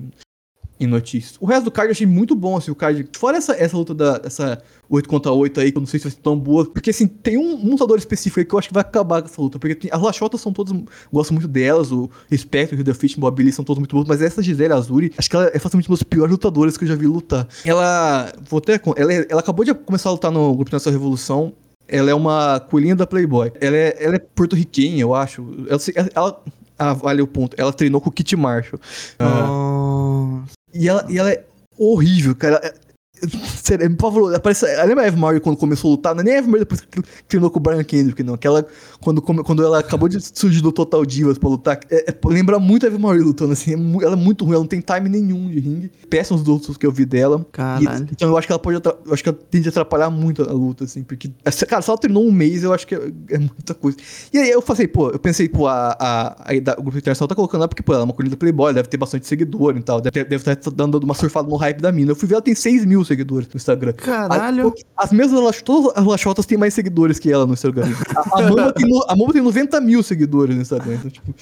[0.80, 1.36] em, notícias.
[1.40, 3.08] O resto do card eu achei muito bom, assim, o card.
[3.16, 6.04] Fora essa, essa luta da essa 8 contra 8 aí, que eu não sei se
[6.04, 6.66] vai ser tão boa.
[6.66, 9.40] Porque, assim, tem um, lutador específico aí que eu acho que vai acabar com essa
[9.40, 9.58] luta.
[9.58, 10.76] Porque tem- as Lachotas são todas.
[11.12, 14.06] Gosto muito delas, o Respecto, o Hilda Fitch, o Billy são todos muito bons.
[14.06, 16.88] Mas essa Gisele Azuri, acho que ela é facilmente uma das piores lutadoras que eu
[16.88, 17.46] já vi lutar.
[17.64, 18.32] Ela.
[18.48, 18.80] Vou até.
[18.96, 21.52] Ela, ela acabou de começar a lutar no Grupo Nacional Revolução.
[21.86, 23.52] Ela é uma coelhinha da Playboy.
[23.60, 25.44] Ela é, ela é porto-riquenha, eu acho.
[25.68, 26.42] Ela, ela,
[26.78, 27.54] ah, vale o ponto.
[27.58, 28.80] Ela treinou com o Kit Marshall.
[29.18, 30.59] Nossa.
[30.72, 31.44] E ela, e ela é
[31.76, 32.74] horrível, cara.
[33.22, 34.38] É- Sério, apavorou.
[34.40, 36.14] Parece, lembra a Eve Murray quando começou a lutar?
[36.14, 38.34] Não é nem a Eve Murray depois que treinou com o Brian Kendrick, não.
[38.34, 38.66] Aquela,
[39.00, 42.84] quando, quando ela acabou de surgir do Total Divas pra lutar, é- é- lembra muito
[42.84, 43.72] a Eve Murray lutando, assim.
[43.72, 45.90] é ela é muito ruim, ela não tem time nenhum de ringue.
[46.08, 47.44] Péssimos lutas que eu vi dela.
[47.52, 48.04] Caralho.
[48.04, 50.42] E- então eu acho que ela pode eu acho que ela tende a atrapalhar muito
[50.42, 51.30] a luta, assim, porque.
[51.68, 53.98] Cara, se ela treinou um mês, eu acho que é, é muita coisa.
[54.32, 57.34] E aí eu falei, pô, eu pensei, pô, a, a, a, o grupo internacional tá
[57.34, 60.00] colocando ela porque, pô, ela é uma corrida Playboy, deve ter bastante seguidor e tal.
[60.00, 62.12] Deve, deve estar dando uma surfada no hype da mina.
[62.12, 63.92] Eu fui ver, ela tem 6 mil seguidores no Instagram.
[63.94, 64.72] Caralho.
[64.96, 67.86] A- As mesmas Lach- todas as lachotas têm mais seguidores que ela no Instagram.
[68.16, 70.94] A, a, Mamba, tem, no- a Mamba tem 90 mil seguidores no Instagram.
[70.94, 71.34] Então, tipo.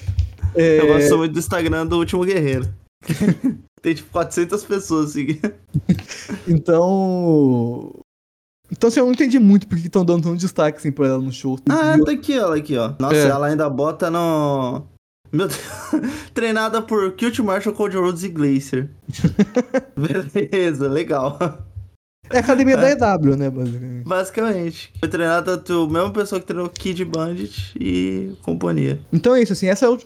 [0.55, 2.67] é, Eu gosto muito do Instagram do Último Guerreiro.
[3.81, 5.53] Tem tipo 400 pessoas seguindo.
[6.45, 7.93] Então.
[8.71, 11.31] Então, assim, eu não entendi muito porque estão dando tanto destaque assim, pra ela no
[11.31, 11.57] show.
[11.69, 12.93] Ah, tá aqui, ó, aqui, ó.
[12.99, 13.27] Nossa, É.
[13.29, 14.83] ela ainda bota no.
[15.31, 15.61] Meu Deus.
[16.33, 18.89] Treinada por Cute Marshall, Cold Rhodes e Glacier.
[19.95, 21.37] Beleza, legal.
[22.31, 24.03] É a academia da EW, né, basicamente.
[24.07, 24.93] Basicamente.
[24.99, 28.99] Foi treinada pela mesma pessoa que treinou Kid Bandit e companhia.
[29.11, 29.97] Então é isso, assim, essa é o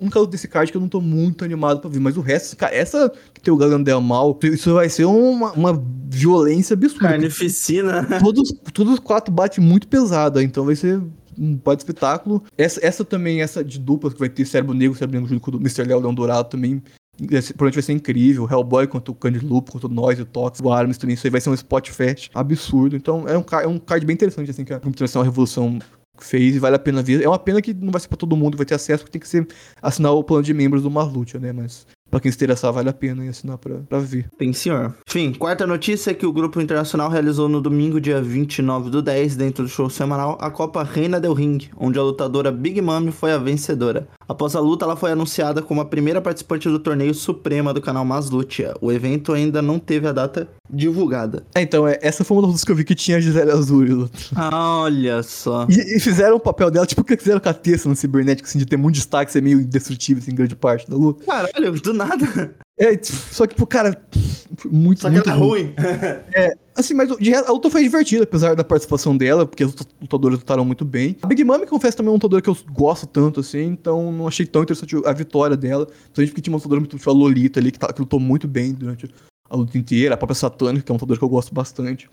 [0.00, 2.00] única luta desse card que eu não tô muito animado pra ver.
[2.00, 5.84] Mas o resto, cara, essa que tem o Galandel mal, isso vai ser uma, uma
[6.08, 7.08] violência absurda.
[7.08, 8.06] Carnificina.
[8.20, 11.02] Todos, todos os quatro batem muito pesado, então vai ser
[11.38, 12.42] um baita espetáculo.
[12.56, 15.56] Essa, essa também, essa de duplas, que vai ter Cérebro Negro, Cérebro Negro junto com
[15.56, 15.84] o Mr.
[15.84, 16.82] Léo Leão Dourado também.
[17.16, 18.48] Provavelmente vai ser incrível.
[18.50, 21.14] Hellboy contra o Candy Loop, contra o Noise, o Tox, o Arms também.
[21.14, 22.96] Isso aí vai ser um spot fest absurdo.
[22.96, 25.78] Então é um, é um card bem interessante, assim, que a Internacional Revolução
[26.18, 27.22] fez e vale a pena ver.
[27.22, 29.12] É uma pena que não vai ser pra todo mundo que vai ter acesso, porque
[29.12, 29.46] tem que ser
[29.82, 31.52] assinar o plano de membros do Marlutia, né?
[31.52, 34.28] Mas pra quem se interessar, vale a pena ir assinar pra, pra ver.
[34.38, 34.94] Tem senhor.
[35.08, 39.36] Enfim, quarta notícia é que o Grupo Internacional realizou no domingo, dia 29 do 10,
[39.36, 43.32] dentro do show semanal, a Copa Reina del Ring, onde a lutadora Big Mami foi
[43.32, 44.08] a vencedora.
[44.28, 48.04] Após a luta, ela foi anunciada como a primeira participante do torneio Suprema do canal
[48.04, 48.74] Maslutia.
[48.80, 51.44] O evento ainda não teve a data divulgada.
[51.54, 53.50] É, então, é, essa foi uma das lutas que eu vi que tinha a Gisele
[53.50, 54.08] Azul.
[54.52, 55.66] Olha só.
[55.68, 58.48] E, e fizeram o papel dela, tipo o que fizeram com a Tessa no Cibernético,
[58.48, 61.24] assim, de ter muito destaque, ser meio indestrutível, assim, em grande parte da luta.
[61.24, 62.56] Caralho, do nada.
[62.78, 64.00] É, tipo, só que, pô, cara,
[64.64, 65.74] muito, Só que muito ela é ruim.
[66.74, 70.84] Assim, mas a luta foi divertida, apesar da participação dela, porque os lutadores lutaram muito
[70.84, 71.16] bem.
[71.20, 74.26] A Big Mami, confesso, também é um lutador que eu gosto tanto, assim, então não
[74.26, 75.86] achei tão interessante a vitória dela.
[75.86, 78.48] Principalmente porque tinha uma lutadora muito tipo a Lolita ali, que, tá- que lutou muito
[78.48, 79.08] bem durante
[79.48, 82.08] a luta inteira, a própria Satânica, que é um lutador que eu gosto bastante.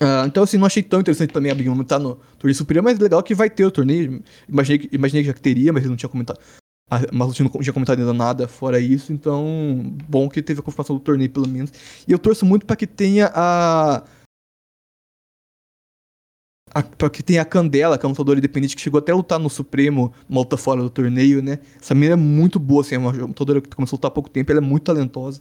[0.00, 2.82] Ah, então, assim, não achei tão interessante também a Big Mom estar no torneio superior,
[2.82, 4.20] mas legal que vai ter o torneio.
[4.48, 6.40] Imaginei imaginei que já teria, mas ele não tinha comentado.
[6.92, 10.94] A Marlutinho não tinha comentado ainda nada fora isso, então, bom que teve a confirmação
[10.94, 11.72] do torneio, pelo menos.
[12.06, 14.04] E eu torço muito pra que tenha a.
[16.74, 19.38] a que tenha a Candela, que é uma lutadora independente que chegou até a lutar
[19.38, 21.60] no Supremo, uma luta fora do torneio, né?
[21.80, 24.28] Essa menina é muito boa, assim, é uma lutadora que começou a lutar há pouco
[24.28, 25.40] tempo, ela é muito talentosa.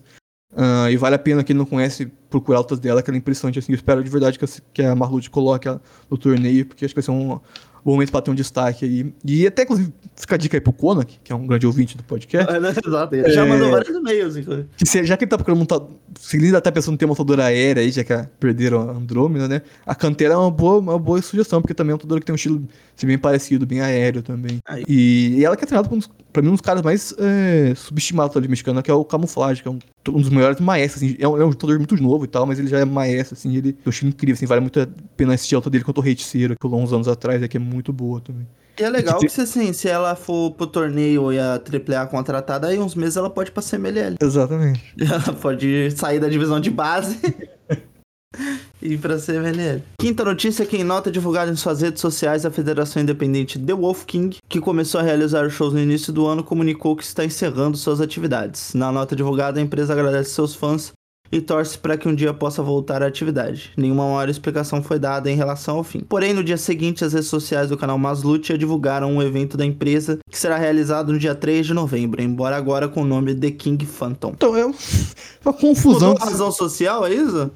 [0.55, 3.59] Ah, e vale a pena quem não conhece procurar lutas dela, que ela é impressionante,
[3.59, 3.73] assim.
[3.73, 4.95] Eu espero de verdade que, a- que a
[5.29, 7.39] coloque ela no torneio, porque acho que vai ser um
[7.83, 9.13] bom momento pra ter um destaque aí.
[9.25, 12.03] E até, inclusive, fica a dica aí pro Konak, que é um grande ouvinte do
[12.03, 12.51] podcast.
[12.53, 12.73] É, né?
[12.85, 13.15] Exato.
[13.15, 14.67] Ele já mandou vários e-mails, inclusive.
[14.77, 15.81] Que se- já que ele tá procurando montar.
[16.19, 18.93] Se ele ainda tá pensando em ter uma montadora aérea aí, já que perderam a
[18.93, 19.61] Andrômeda, né?
[19.85, 22.33] A Cantera é uma boa, uma boa sugestão, porque também é uma montadora que tem
[22.33, 24.59] um estilo assim, bem parecido, bem aéreo também.
[24.65, 24.83] Aí.
[24.87, 27.13] E, e ela que é treinada por um dos- pra mim, um dos caras mais
[27.17, 31.03] é, subestimados ali mexicana, que é o Camuflage, que é um, um dos maiores maestros,
[31.03, 31.15] assim.
[31.19, 33.55] É um, é um lutador muito novo e tal, mas ele já é maestro, assim.
[33.55, 34.45] Ele tem um estilo incrível, assim.
[34.45, 34.87] Vale muito a
[35.17, 37.57] pena assistir a luta dele contra o Reiticeiro, que rolou uns anos atrás, é que
[37.57, 38.47] é muito boa também.
[38.77, 42.67] E é legal Que se, assim, se ela for pro torneio e a AAA contratada,
[42.67, 44.15] aí uns meses ela pode ir pra CMLL.
[44.21, 44.81] Exatamente.
[45.01, 47.19] Ela pode sair da divisão de base
[48.81, 49.81] e ir pra CMLL.
[49.99, 53.73] Quinta notícia é que em nota divulgada em suas redes sociais, a Federação Independente The
[53.73, 57.77] Wolf King, que começou a realizar shows no início do ano, comunicou que está encerrando
[57.77, 58.73] suas atividades.
[58.73, 60.91] Na nota divulgada, a empresa agradece seus fãs
[61.31, 63.71] e torce para que um dia possa voltar à atividade.
[63.77, 66.01] Nenhuma maior explicação foi dada em relação ao fim.
[66.01, 70.19] Porém, no dia seguinte, as redes sociais do canal Maslutia divulgaram um evento da empresa
[70.29, 73.85] que será realizado no dia 3 de novembro, embora agora com o nome The King
[73.85, 74.33] Phantom.
[74.35, 74.65] Então, é
[75.45, 76.09] uma confusão.
[76.09, 77.51] Mudou razão social, é isso?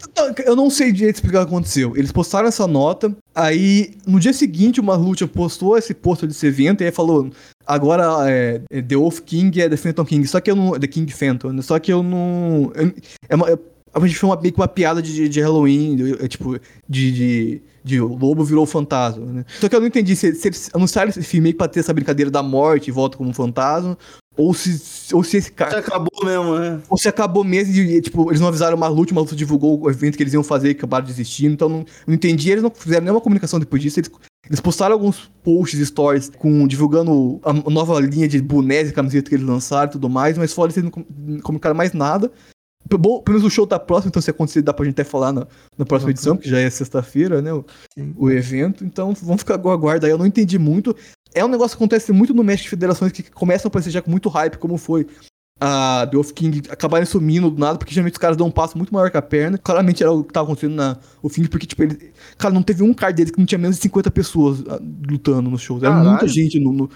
[0.46, 1.96] Eu não sei direito explicar o que aconteceu.
[1.96, 6.82] Eles postaram essa nota, aí no dia seguinte o Maslutia postou esse post desse evento
[6.82, 7.30] e aí falou:
[7.68, 10.80] Agora é, é The Wolf King é The Phantom King, só que eu não.
[10.80, 11.62] The King Phantom, né?
[11.62, 12.72] só que eu não.
[13.28, 13.48] é uma,
[13.96, 17.12] a gente foi uma, meio que uma piada de, de Halloween, de, é, tipo, de,
[17.12, 19.46] de, de, o lobo virou fantasma, né?
[19.60, 21.94] Só que eu não entendi se, se eles anunciaram esse filme meio pra ter essa
[21.94, 23.98] brincadeira da morte e volta como um fantasma,
[24.36, 25.72] ou se, ou se esse cara.
[25.72, 26.82] Se acabou mesmo, né?
[26.90, 29.90] Ou se acabou mesmo e, tipo, eles não avisaram o Marlute, o Marlute divulgou o
[29.90, 32.52] evento que eles iam fazer e acabaram desistindo, então não, não entendi.
[32.52, 34.12] Eles não fizeram nenhuma comunicação depois disso, eles
[34.48, 39.36] eles postaram alguns posts, stories, com, divulgando a nova linha de bonés e camisetas que
[39.36, 42.32] eles lançaram e tudo mais, mas fora eles não comunicaram mais nada.
[42.88, 45.34] Bom, pelo menos o show tá próximo, então se acontecer, dá pra gente até falar
[45.34, 46.12] na, na próxima uhum.
[46.12, 47.52] edição, que já é sexta-feira, né?
[47.52, 47.66] O,
[48.16, 48.86] o, evento.
[48.86, 50.12] Então vamos ficar com a guarda aí.
[50.12, 50.96] Eu não entendi muito.
[51.34, 54.04] É um negócio que acontece muito no México de federações que começam a aparecer já
[54.04, 55.08] com muito hype, como foi
[55.60, 58.78] a The Wolf King acabarem sumindo do nada, porque geralmente os caras dão um passo
[58.78, 59.58] muito maior que a perna.
[59.58, 62.12] Claramente era o que tava acontecendo na o King, porque, tipo, ele.
[62.38, 64.80] Cara, não teve um card deles que não tinha menos de 50 pessoas ah,
[65.10, 65.82] lutando nos shows.
[65.82, 66.10] Era Caralho.
[66.10, 66.90] muita gente no, no.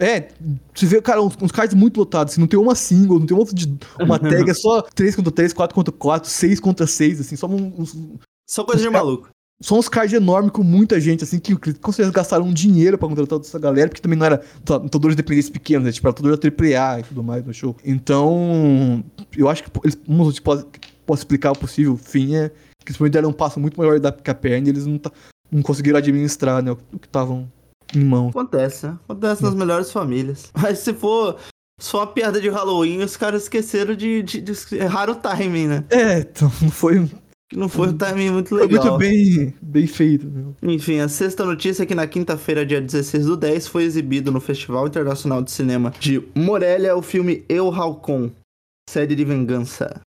[0.00, 0.28] É,
[0.74, 3.36] você vê, cara, uns, uns cards muito lotados, assim, não tem uma single, não tem
[3.36, 3.46] uma,
[4.00, 7.46] uma tag, é só 3 contra 3, 4 contra 4, 6 contra 6, assim, só
[7.46, 7.96] uns.
[8.48, 9.28] Só coisa de maluco.
[9.60, 13.08] São uns cards enormes com muita gente, assim, que com certeza gastaram um dinheiro pra
[13.08, 15.92] contratar toda essa galera, porque também não era lutadores independentes pequenos, né?
[15.92, 17.74] Tipo, era lutador AAA e tudo mais no show.
[17.82, 19.02] Então,
[19.34, 20.66] eu acho que eles, um pode,
[21.06, 22.50] posso explicar o possível fim é
[22.84, 25.10] que eles deram um passo muito maior da que a perna e eles não, tá,
[25.50, 26.72] não conseguiram administrar, né?
[26.72, 27.50] O, que estavam
[27.94, 28.28] em mão.
[28.28, 28.98] Acontece, né?
[29.08, 30.50] Acontece nas melhores famílias.
[30.54, 31.36] Mas se for
[31.80, 35.84] só uma piada de Halloween, os caras esqueceram de, de, de errar o timing, né?
[35.90, 37.08] É, então não foi
[37.48, 38.82] que não foi um timing muito legal.
[38.82, 40.26] Foi muito bem, bem feito.
[40.26, 40.54] Meu.
[40.62, 44.40] Enfim, a sexta notícia é que na quinta-feira, dia 16 do 10, foi exibido no
[44.40, 48.30] Festival Internacional de Cinema de Morelia o filme Eu Halcon,
[48.90, 50.00] Sede de Vingança.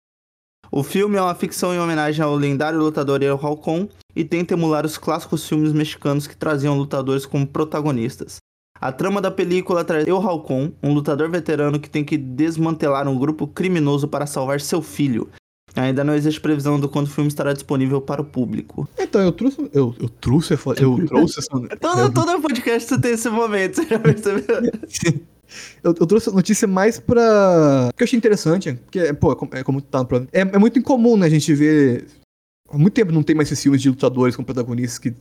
[0.71, 4.85] O filme é uma ficção em homenagem ao lendário lutador El Halcon e tenta emular
[4.85, 8.39] os clássicos filmes mexicanos que traziam lutadores como protagonistas.
[8.81, 13.19] A trama da película traz El Halcon, um lutador veterano que tem que desmantelar um
[13.19, 15.31] grupo criminoso para salvar seu filho,
[15.77, 18.89] Ainda não existe previsão do quando o filme estará disponível para o público.
[18.99, 19.71] Então, eu trouxe.
[19.75, 20.55] Eu, eu trouxe.
[20.81, 21.77] Eu trouxe essa.
[21.79, 24.45] todo, todo podcast você tem esse momento, você já percebeu?
[25.83, 27.91] Eu, eu, trouxe a notícia mais pra.
[27.97, 28.73] que eu achei interessante.
[28.85, 32.05] Porque, pô, é como tá no é, é muito incomum, né, a gente ver.
[32.69, 35.15] Há muito tempo não tem mais esses filmes de lutadores com protagonistas que.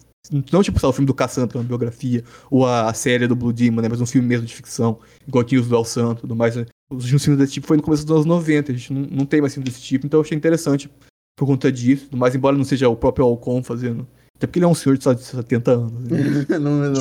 [0.51, 3.53] Não tipo sabe, o filme do Cassandra, uma biografia, ou a, a série do Blue
[3.53, 3.87] Demon, né?
[3.87, 4.97] Mas um filme mesmo de ficção,
[5.27, 6.55] igual tinha os do El Santo e tudo mais.
[6.55, 6.65] Né?
[6.91, 9.25] Os últimos filmes desse tipo foi no começo dos anos 90, a gente não, não
[9.25, 10.89] tem mais filmes desse tipo, então eu achei interessante
[11.35, 14.07] por conta disso, mas embora não seja o próprio Alcon fazendo.
[14.37, 15.91] Até porque ele é um senhor de 70 anos.
[15.91, 16.45] Né?
[16.59, 16.91] não, não.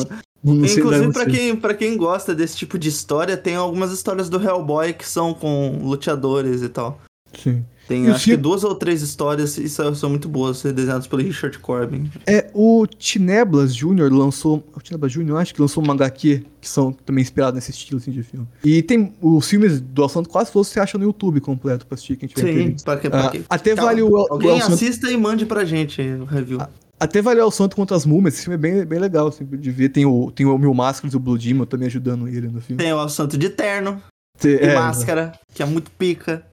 [0.43, 4.29] não, não Inclusive, pra quem, pra quem gosta desse tipo de história, tem algumas histórias
[4.29, 7.01] do Hellboy que são com luteadores e tal.
[7.33, 7.65] Sim.
[7.87, 12.11] Tem acho que duas ou três histórias e são, muito boas, desenhadas pelo Richard Corbin.
[12.27, 14.11] É, o Tineblas Jr.
[14.11, 14.65] lançou.
[14.75, 15.37] O Tineblas Jr.
[15.37, 18.49] acho que lançou um HQ que são também inspirados nesse estilo assim, de filme.
[18.65, 22.17] E tem os filmes do Assanto quase todos você acha no YouTube completo pra assistir.
[22.17, 24.17] Que a gente Sim, pra que, pra ah, Até vale o.
[24.17, 26.61] Alguém o assista e mande pra gente o review.
[26.61, 29.45] Ah, até vale o Santo contra as Múmias, esse filme é bem, bem legal, assim,
[29.45, 29.91] de ver.
[29.91, 32.83] Tem o, tem o Mil Máscaras e o Blue Demon também ajudando ele no filme.
[32.83, 34.01] Tem o Santo de terno,
[34.39, 36.47] tem, é, máscara, que é muito pica.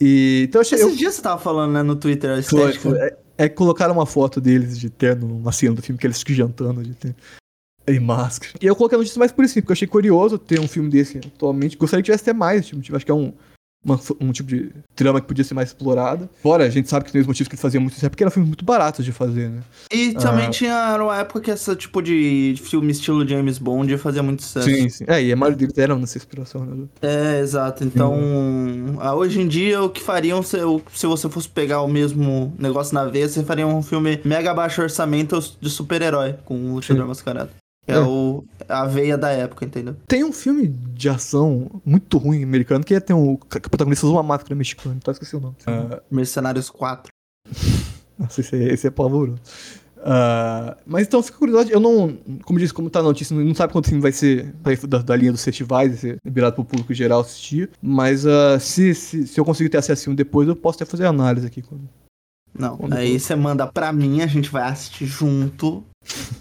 [0.00, 0.96] E, então achei, Esses eu...
[0.96, 2.90] dias você tava falando, né, no Twitter, a estética.
[2.90, 2.98] Foi.
[2.98, 6.34] É, é colocaram uma foto deles de terno numa cena do filme que eles ficam
[6.34, 7.16] jantando de terno.
[7.88, 8.52] E máscara.
[8.60, 10.90] E eu coloquei a notícia mais por isso, porque eu achei curioso ter um filme
[10.90, 11.76] desse atualmente.
[11.76, 13.32] Gostaria que tivesse até mais, tipo, acho que é um,
[13.86, 16.28] uma, um tipo de trama que podia ser mais explorada.
[16.42, 18.24] Fora, a gente sabe que tem os motivos que ele fazia muito isso, é porque
[18.24, 19.62] era filme muito barato de fazer, né?
[19.90, 20.50] E também ah.
[20.50, 24.68] tinha uma época que esse tipo de filme estilo James Bond fazia muito sucesso.
[24.68, 25.04] Sim, sim.
[25.06, 26.86] É, e a maioria deles eram nessa inspiração, né?
[27.00, 27.84] É, exato.
[27.84, 28.14] Então,
[29.16, 30.58] hoje em dia, o que fariam se,
[30.92, 34.82] se você fosse pegar o mesmo negócio na veia, você faria um filme mega baixo
[34.82, 37.50] orçamento de super-herói com o lutador mascarado.
[37.86, 39.96] É, é, o, a veia da época, entendeu?
[40.08, 43.36] Tem um filme de ação muito ruim americano que é, tem um.
[43.36, 45.12] Que o protagonista usa uma máscara mexicana, tá?
[45.12, 45.56] Esqueci o nome.
[45.62, 47.12] Uh, Mercenários 4.
[48.18, 49.40] Nossa, esse, é, esse é pavoroso.
[49.98, 51.70] Uh, mas então, fica curioso.
[51.70, 52.16] Eu não.
[52.44, 54.52] Como disse, como tá na notícia, não sabe quanto filme vai ser
[54.88, 57.70] da, da linha dos festivais, vai ser liberado pro público geral assistir.
[57.80, 61.46] Mas uh, se, se, se eu conseguir ter acesso depois, eu posso até fazer análise
[61.46, 61.62] aqui.
[61.62, 61.88] Quando,
[62.58, 65.84] não, quando aí você manda pra mim, a gente vai assistir junto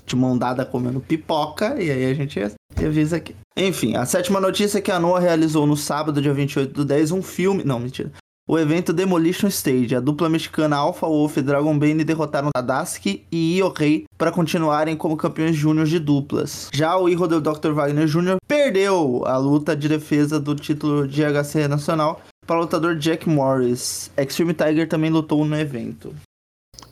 [0.06, 2.40] de mão dada comendo pipoca, e aí a gente
[2.78, 3.36] avisa aqui.
[3.58, 7.12] Enfim, a sétima notícia é que a Noah realizou no sábado, dia 28 do 10,
[7.12, 7.64] um filme.
[7.64, 8.12] Não, mentira.
[8.48, 9.96] o evento Demolition Stage.
[9.96, 14.96] A dupla mexicana Alpha Wolf e Dragon Bane derrotaram Tadaski e Io Rei para continuarem
[14.96, 16.70] como campeões júnior de duplas.
[16.74, 17.72] Já o Hijo do Dr.
[17.72, 18.38] Wagner Jr.
[18.48, 24.12] perdeu a luta de defesa do título de HC Nacional para o lutador Jack Morris.
[24.18, 26.16] Extreme Tiger também lutou no evento.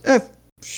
[0.03, 0.21] É,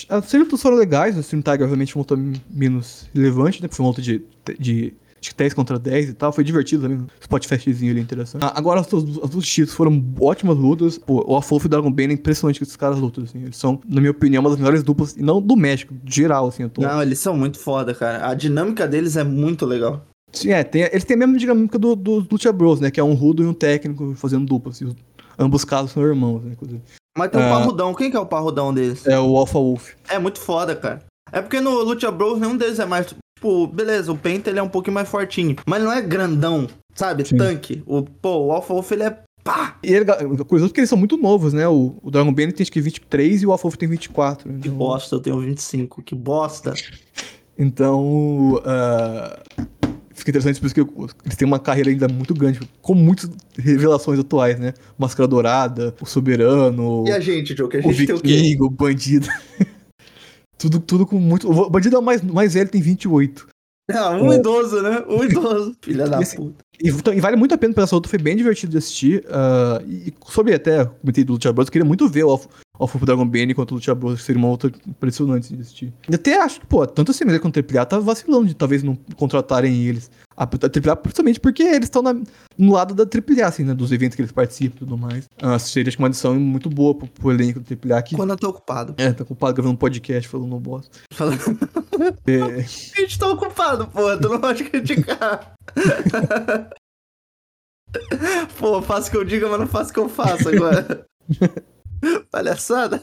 [0.09, 3.69] as lutas foram legais, o Extreme Tiger realmente foi uma luta menos relevante, né?
[3.71, 4.23] Foi uma luta de,
[4.59, 6.31] de acho que 10 contra 10 e tal.
[6.31, 6.97] Foi divertido também.
[6.97, 8.43] O Spotfestzinho ali interessante.
[8.43, 10.97] Ah, agora as, as duas títulos foram ótimas lutas.
[10.97, 13.43] Pô, o Afof e o Dragon Bane é impressionante que esses caras lutam, assim.
[13.43, 16.67] Eles são, na minha opinião, uma das melhores duplas, e não do México, geral, assim.
[16.69, 16.81] Tô...
[16.81, 18.27] Não, eles são muito foda, cara.
[18.27, 20.05] A dinâmica deles é muito legal.
[20.35, 22.91] Sim, é, tem, eles têm a mesma dinâmica do, do Lucha Bros, né?
[22.91, 24.71] Que é um rudo e um técnico fazendo dupla.
[24.71, 24.95] Assim, os,
[25.39, 26.51] ambos casos são irmãos, né?
[26.53, 26.81] Inclusive.
[27.17, 27.93] Mas tem um parrudão.
[27.93, 29.07] Quem que é o parrudão deles?
[29.07, 29.93] É o Alpha Wolf.
[30.09, 31.01] É muito foda, cara.
[31.31, 33.07] É porque no Lucha Bros nenhum deles é mais.
[33.07, 35.55] Tipo, beleza, o Penta ele é um pouquinho mais fortinho.
[35.65, 37.25] Mas não é grandão, sabe?
[37.25, 37.37] Sim.
[37.37, 37.83] Tanque.
[37.85, 39.77] O, pô, o Alpha Wolf ele é pá!
[39.83, 40.05] E ele,
[40.43, 41.67] curioso porque eles são muito novos, né?
[41.67, 44.49] O, o Dragon Bane tem acho que 23 e o Alpha Wolf tem 24.
[44.49, 44.61] Então...
[44.61, 46.01] Que bosta, eu tenho 25.
[46.01, 46.73] Que bosta.
[47.57, 48.55] Então.
[48.55, 49.65] Uh,
[50.15, 50.81] fica interessante por isso que
[51.25, 54.73] eles têm uma carreira ainda muito grande, com muitas revelações atuais, né?
[54.97, 57.03] Máscara Dourada, o Soberano.
[57.05, 57.69] E a gente, Joe?
[57.69, 59.27] Que a gente o Viking, tem o, o Bandido.
[60.57, 61.51] tudo, tudo com muito.
[61.51, 63.47] O Bandido é o mais, mais velho, tem 28.
[63.91, 64.37] Ah, um é.
[64.37, 65.03] idoso, né?
[65.07, 65.75] Um idoso.
[65.81, 66.63] Filha da Esse, puta.
[66.81, 69.23] E, então, e, vale muito a pena pela essa luta, foi bem divertido de assistir.
[69.25, 72.39] Uh, e sobre até, comentei do Lucha Bros, eu queria muito ver o
[72.77, 75.93] ao Fufu Dragon Bane quanto o Lucha Bros seria uma outra impressionante de assistir.
[76.09, 78.83] E até acho que, pô, tanto a CMZ quanto o AAA tá vacilando de talvez
[78.83, 80.09] não contratarem eles.
[80.37, 82.03] A, a AAA, principalmente porque eles estão
[82.57, 83.73] no lado da AAA, assim, né?
[83.73, 85.29] Dos eventos que eles participam e tudo mais.
[85.41, 88.01] Ah, seria acho que uma adição muito boa pro, pro elenco do AAA.
[88.01, 88.15] Que...
[88.15, 88.95] Quando eu tô ocupado.
[88.97, 90.91] É, tá ocupado gravando um podcast falando no boss.
[91.11, 91.39] Falando.
[92.27, 92.41] é...
[92.41, 92.61] A
[92.99, 95.53] gente tá ocupado, pô, tu não pode criticar.
[98.59, 101.05] pô, faço o que eu diga, mas não faço o que eu faço agora.
[102.31, 103.01] Palhaçada.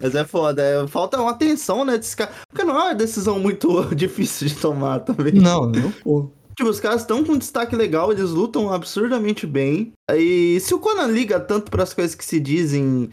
[0.00, 2.30] Mas é foda, é, falta uma atenção, né, desse cara.
[2.48, 5.34] Porque não é uma decisão muito difícil de tomar também.
[5.34, 6.30] Não, não, pô.
[6.56, 9.92] Tipo, os caras estão com um destaque legal, eles lutam absurdamente bem.
[10.10, 13.10] E se o Conan liga tanto para as coisas que se dizem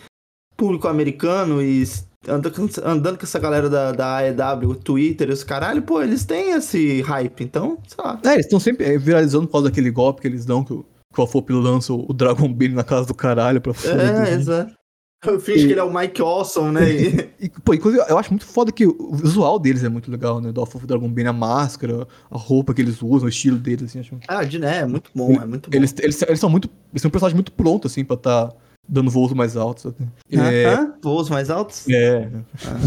[0.56, 1.84] público americano e
[2.28, 2.52] anda,
[2.86, 7.02] andando com essa galera da, da AEW, Twitter e os caralho, pô, eles têm esse
[7.02, 8.20] hype, então, sei lá.
[8.24, 11.22] É, eles estão sempre viralizando por causa daquele golpe que eles dão, que o, que
[11.22, 14.28] o Afop lança o Dragon Bane na casa do caralho pra foder.
[14.28, 14.74] É, exato.
[15.26, 15.68] Eu fiz e...
[15.68, 16.92] que ele é o Mike Awesome, né?
[16.92, 20.42] E, e, pô, inclusive, eu acho muito foda que o visual deles é muito legal,
[20.42, 20.52] né?
[20.52, 24.00] Do Alpha Dragon Bane, a máscara, a roupa que eles usam, o estilo deles, assim,
[24.00, 24.18] acho.
[24.28, 25.78] Ah, de né, é muito bom, é muito bom.
[25.78, 26.70] Eles, eles, eles são muito.
[26.92, 28.56] Eles são um personagem muito pronto, assim, pra estar tá
[28.88, 29.86] dando voos mais altos.
[29.88, 30.10] Assim.
[30.32, 30.76] É...
[31.02, 31.88] Voos mais altos?
[31.88, 32.30] É.
[32.66, 32.80] Ah.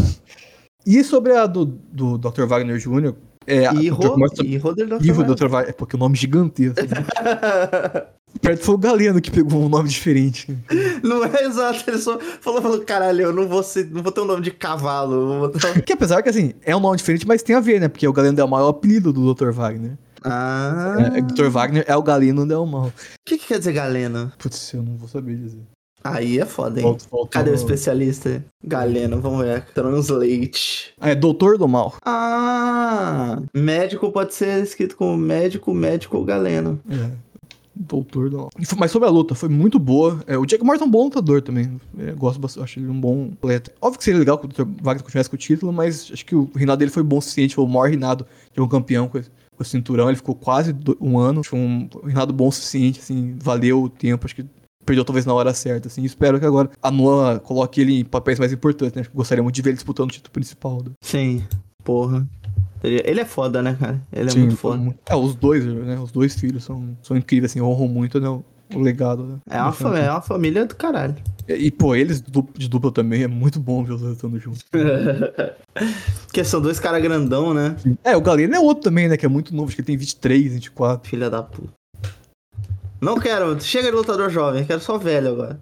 [0.85, 2.45] E sobre a do, do Dr.
[2.45, 3.13] Wagner Jr.,
[3.45, 5.47] é, e Roder Dr.
[5.47, 5.69] Wagner.
[5.69, 6.75] É porque o nome é gigantesco.
[8.41, 10.57] Perto foi o Galeno que pegou um nome diferente.
[11.03, 14.21] Não é exato, ele só falou, falou caralho, eu não vou, ser, não vou ter
[14.21, 15.51] um nome de cavalo.
[15.85, 17.87] Que apesar que, assim, é um nome diferente, mas tem a ver, né?
[17.87, 19.51] Porque o Galeno Del Mal é o apelido do Dr.
[19.51, 19.97] Wagner.
[20.23, 20.95] Ah.
[21.15, 21.49] É, Dr.
[21.49, 22.87] Wagner é o Galeno Del Mal.
[22.87, 22.93] O
[23.25, 24.31] que, que quer dizer Galeno?
[24.37, 25.61] Putz, eu não vou saber dizer.
[26.03, 26.85] Aí é foda, hein?
[26.85, 28.43] Volta, volta, Cadê o especialista?
[28.63, 29.65] Galeno, vamos ver.
[29.73, 30.93] Translate.
[30.99, 31.95] Ah, é Doutor do Mal.
[32.05, 33.41] Ah!
[33.53, 36.79] Médico pode ser escrito como médico, médico ou Galeno.
[36.89, 37.11] É.
[37.79, 38.49] Doutor.
[38.77, 40.23] Mas sobre a luta, foi muito boa.
[40.27, 41.79] É, o Jack Morton é um bom lutador também.
[41.97, 43.71] É, gosto bastante, acho ele um bom atleta.
[43.81, 44.63] Óbvio que seria legal que o Dr.
[44.81, 47.55] Wagner continuasse com o título, mas acho que o reinado dele foi bom o suficiente.
[47.55, 49.19] Foi o maior reinado de um campeão com,
[49.59, 50.07] o cinturão.
[50.07, 51.43] Ele ficou quase um ano.
[51.43, 54.25] Foi um reinado bom o suficiente, assim, valeu o tempo.
[54.25, 54.45] Acho que
[54.85, 56.03] perdeu talvez na hora certa, assim.
[56.03, 59.05] Espero que agora a Noah coloque ele em papéis mais importantes, né?
[59.13, 60.83] Gostaria de ver ele disputando o título principal.
[61.01, 61.43] Sim,
[61.83, 62.27] porra.
[62.87, 64.01] Ele é foda, né, cara?
[64.11, 64.95] Ele é Sim, muito foda.
[65.05, 65.99] É, os dois, né?
[65.99, 68.27] Os dois filhos são, são incríveis, assim, honram muito, né?
[68.29, 69.37] O legado, né?
[69.49, 71.15] É uma, família, é uma família do caralho.
[71.47, 74.65] E, e, pô, eles de dupla também é muito bom ver os dois estando juntos.
[76.27, 77.77] Porque são dois caras grandão, né?
[78.03, 79.15] É, o Galeno é outro também, né?
[79.15, 81.09] Que é muito novo, acho que ele tem 23, 24.
[81.09, 81.71] Filha da puta.
[82.99, 85.59] Não quero, chega de lutador jovem, quero só velho agora.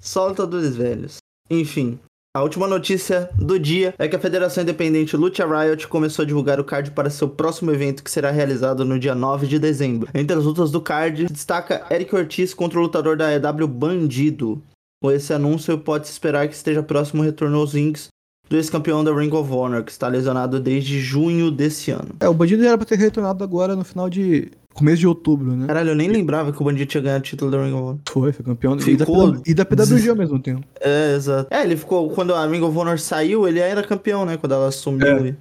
[0.00, 1.18] Só lutadores velhos.
[1.50, 1.98] Enfim,
[2.38, 6.60] a última notícia do dia é que a Federação Independente Lucha Riot começou a divulgar
[6.60, 10.08] o card para seu próximo evento que será realizado no dia 9 de dezembro.
[10.14, 14.62] Entre as lutas do card, destaca Eric Ortiz contra o lutador da EW Bandido.
[15.02, 18.06] Com esse anúncio, pode-se esperar que esteja próximo o retorno aos rings
[18.48, 22.14] do ex-campeão da Ring of Honor, que está lesionado desde junho desse ano.
[22.20, 25.66] É, o Bandido era para ter retornado agora no final de começo de outubro, né?
[25.66, 27.98] Caralho, eu nem lembrava que o Bandido tinha ganhado o título da Ring of Honor.
[28.08, 28.78] Foi, foi campeão.
[28.78, 29.42] Ficou...
[29.44, 30.64] E da, PWG ao mesmo tempo.
[30.80, 31.52] É, exato.
[31.52, 32.08] É, ele ficou.
[32.10, 34.36] Quando a Ring of Honor saiu, ele era campeão, né?
[34.36, 35.06] Quando ela sumiu.
[35.06, 35.36] É.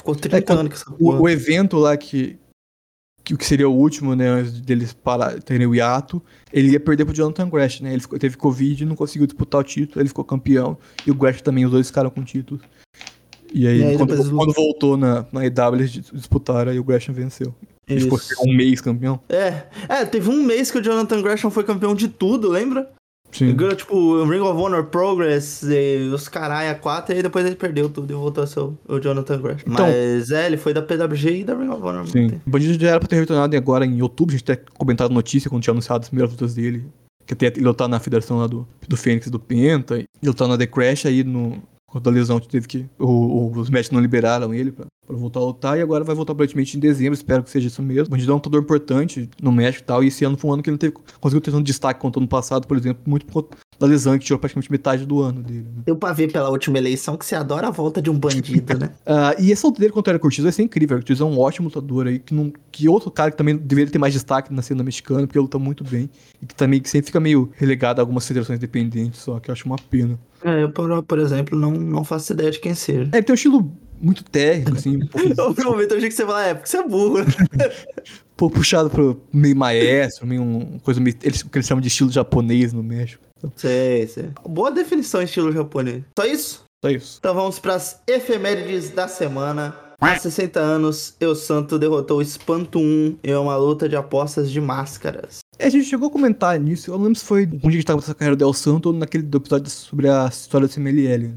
[0.00, 1.18] Ficou 30 é, anos com essa porra.
[1.20, 2.36] O, o evento lá que,
[3.22, 6.20] que que, seria o último, né, antes deles parar, terem o hiato,
[6.52, 7.92] ele ia perder pro Jonathan Grash, né?
[7.92, 10.76] Ele ficou, teve Covid, não conseguiu disputar o título, ele ficou campeão,
[11.06, 12.64] e o Grash também, os dois ficaram com títulos.
[13.54, 17.14] E aí, E aí quando, quando voltou na, na EW, eles disputaram, aí o Gresham
[17.14, 17.54] venceu.
[17.86, 18.34] Ficou Isso.
[18.46, 19.20] um mês campeão.
[19.28, 22.88] É, é, teve um mês que o Jonathan Gresham foi campeão de tudo, lembra?
[23.40, 23.56] Ele Sim.
[23.56, 25.64] ganhou, tipo, Ring of Honor Progress,
[26.14, 29.40] os caralho, 4, e aí depois ele perdeu tudo e voltou a ser o, Jonathan
[29.40, 29.72] Gresham.
[29.72, 32.06] Então- Mas é, ele foi da PWG e da Ring of Honor.
[32.06, 32.40] Sim.
[32.46, 35.48] O Bandido já era pra ter retornado agora em outubro, a gente até comentado notícia
[35.48, 36.84] quando tinha anunciado as primeiras lutas dele.
[37.26, 40.46] Que até ele lutar na federação lá do, do Fênix e do Penta, e lutar
[40.48, 42.86] na The Crash, aí no, quando a lesão teve que.
[42.98, 46.14] O, o- os médicos não liberaram ele pra, pra voltar a lutar, e agora vai
[46.14, 48.06] voltar aparentemente em dezembro, espero que seja isso mesmo.
[48.06, 50.54] O Bandido é um lutador importante no México e tal, e esse ano foi um
[50.54, 53.26] ano que ele não teve, conseguiu ter tanto destaque quanto ano passado, por exemplo, muito
[53.26, 55.66] por conta da lesão que tirou praticamente metade do ano dele.
[55.74, 55.82] Né?
[55.86, 58.90] Deu pra ver pela última eleição que você adora a volta de um bandido, né?
[59.04, 60.96] Ah, e essa luta dele contra o Eric Ortiz vai ser incrível.
[60.96, 63.90] O Ortiz é um ótimo lutador aí, que, não, que outro cara que também deveria
[63.90, 66.08] ter mais destaque na cena mexicana, porque ele luta muito bem.
[66.40, 69.52] E que também que sempre fica meio relegado a algumas federações dependentes, só que eu
[69.52, 70.18] acho uma pena.
[70.44, 73.10] É, eu, por, por exemplo, não, não faço ideia de quem seja.
[73.12, 73.72] É, ele tem um estilo
[74.02, 76.54] muito técnico, assim, um pouco, No primeiro momento eu achei que você ia falar, é,
[76.54, 77.20] porque você é burro.
[77.22, 81.16] um pouco puxado pro meio maestro, meio um coisa meio.
[81.22, 83.22] Eles, que eles chamam de estilo japonês no México.
[83.56, 84.30] Sei, sei.
[84.48, 86.02] Boa definição estilo japonês.
[86.18, 86.64] Só isso?
[86.84, 87.16] só isso.
[87.18, 89.74] Então vamos pras efemérides da semana.
[90.00, 94.60] Há 60 anos, Eu Santo derrotou o Espanto 1 em uma luta de apostas de
[94.60, 95.38] máscaras.
[95.56, 97.84] É, a gente chegou a comentar nisso, eu não lembro se foi onde a gente
[97.84, 101.34] tava nessa carreira do El Santo ou naquele do episódio sobre a história do CMLL.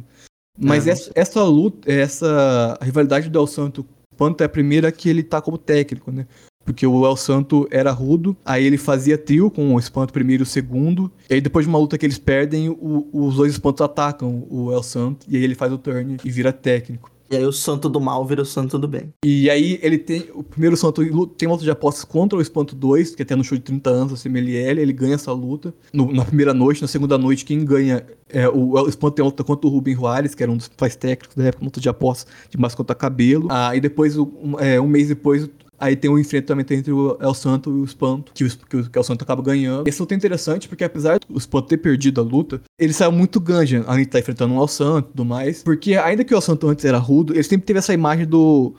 [0.58, 3.86] Mas Ah, essa, essa luta, essa rivalidade do El Santo,
[4.18, 6.26] quanto é a primeira que ele tá como técnico, né?
[6.64, 10.45] Porque o El Santo era rudo, aí ele fazia trio com o Espanto primeiro e
[10.45, 13.82] o segundo, e aí depois de uma luta que eles perdem, o- os dois Espantos
[13.82, 17.12] atacam o El Santo, e aí ele faz o turn e vira técnico.
[17.30, 19.12] E aí o Santo do Mal vira o Santo do Bem.
[19.24, 20.26] E aí ele tem.
[20.34, 23.44] O primeiro santo tem uma luta de apostas contra o Espanto 2, que até no
[23.44, 25.74] show de 30 anos do CMLL, ele ganha essa luta.
[25.92, 29.30] No- na primeira noite, na segunda noite, quem ganha é o, o Espanto tem uma
[29.30, 31.90] luta contra o Rubem Juarez, que era um dos pais técnicos da época, luta de
[31.90, 33.48] apostas de massa contra cabelo.
[33.50, 35.50] Ah, depois, o- um, é, um mês depois,
[35.80, 38.90] Aí tem um enfrentamento entre o El Santo e o Espanto, que o, que o,
[38.94, 39.88] El Santo acaba ganhando.
[39.88, 43.40] Esse luta é interessante porque, apesar do Espanto ter perdido a luta, ele saiu muito
[43.42, 45.64] Gungeon, além de estar enfrentando o El Santo e tudo mais.
[45.64, 48.74] Porque, ainda que o El Santo antes era rudo, ele sempre teve essa imagem do.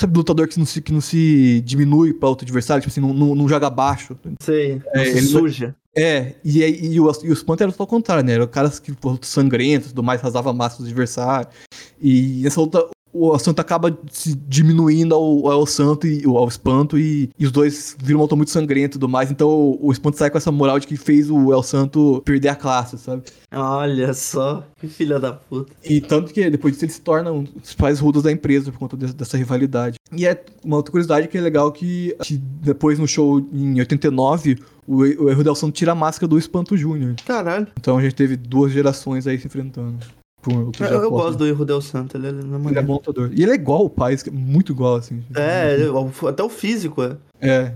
[0.00, 3.00] Sabe, do lutador que não se, que não se diminui para outro adversário, tipo assim,
[3.00, 4.16] não, não, não joga baixo.
[4.42, 5.74] Sei, É, ele- suja.
[5.94, 8.32] É, e, aí- e, o, e o Espanto era só o contrário, né?
[8.32, 11.52] Eram caras que, pô, sangrentos e tudo mais, rasava a massa dos adversários.
[12.00, 16.48] E nessa luta, o El Santo acaba se diminuindo ao, ao El Santo e ao
[16.48, 19.30] Espanto, e, e os dois viram uma luta muito sangrenta e tudo mais.
[19.30, 22.48] Então o, o Espanto sai com essa moral de que fez o El Santo perder
[22.48, 23.22] a classe, sabe?
[23.52, 25.72] Olha só, que filha da puta.
[25.84, 28.78] E tanto que depois disso ele se torna um dos principais rudos da empresa por
[28.78, 29.98] conta dessa, dessa rivalidade.
[30.10, 34.58] E é uma outra curiosidade que é legal que, que depois no show em 89,
[34.86, 37.14] o, o Erro Del Santo tira a máscara do Espanto Júnior.
[37.26, 37.66] Caralho.
[37.78, 39.98] Então a gente teve duas gerações aí se enfrentando.
[40.42, 41.08] Por Eu, eu aposta.
[41.08, 43.30] gosto do erro Del Santo, ele é Ele é lutador.
[43.32, 45.22] E ele é igual o pai, é muito igual, assim.
[45.36, 45.90] É, ele-
[46.28, 47.16] até o físico é.
[47.40, 47.72] É.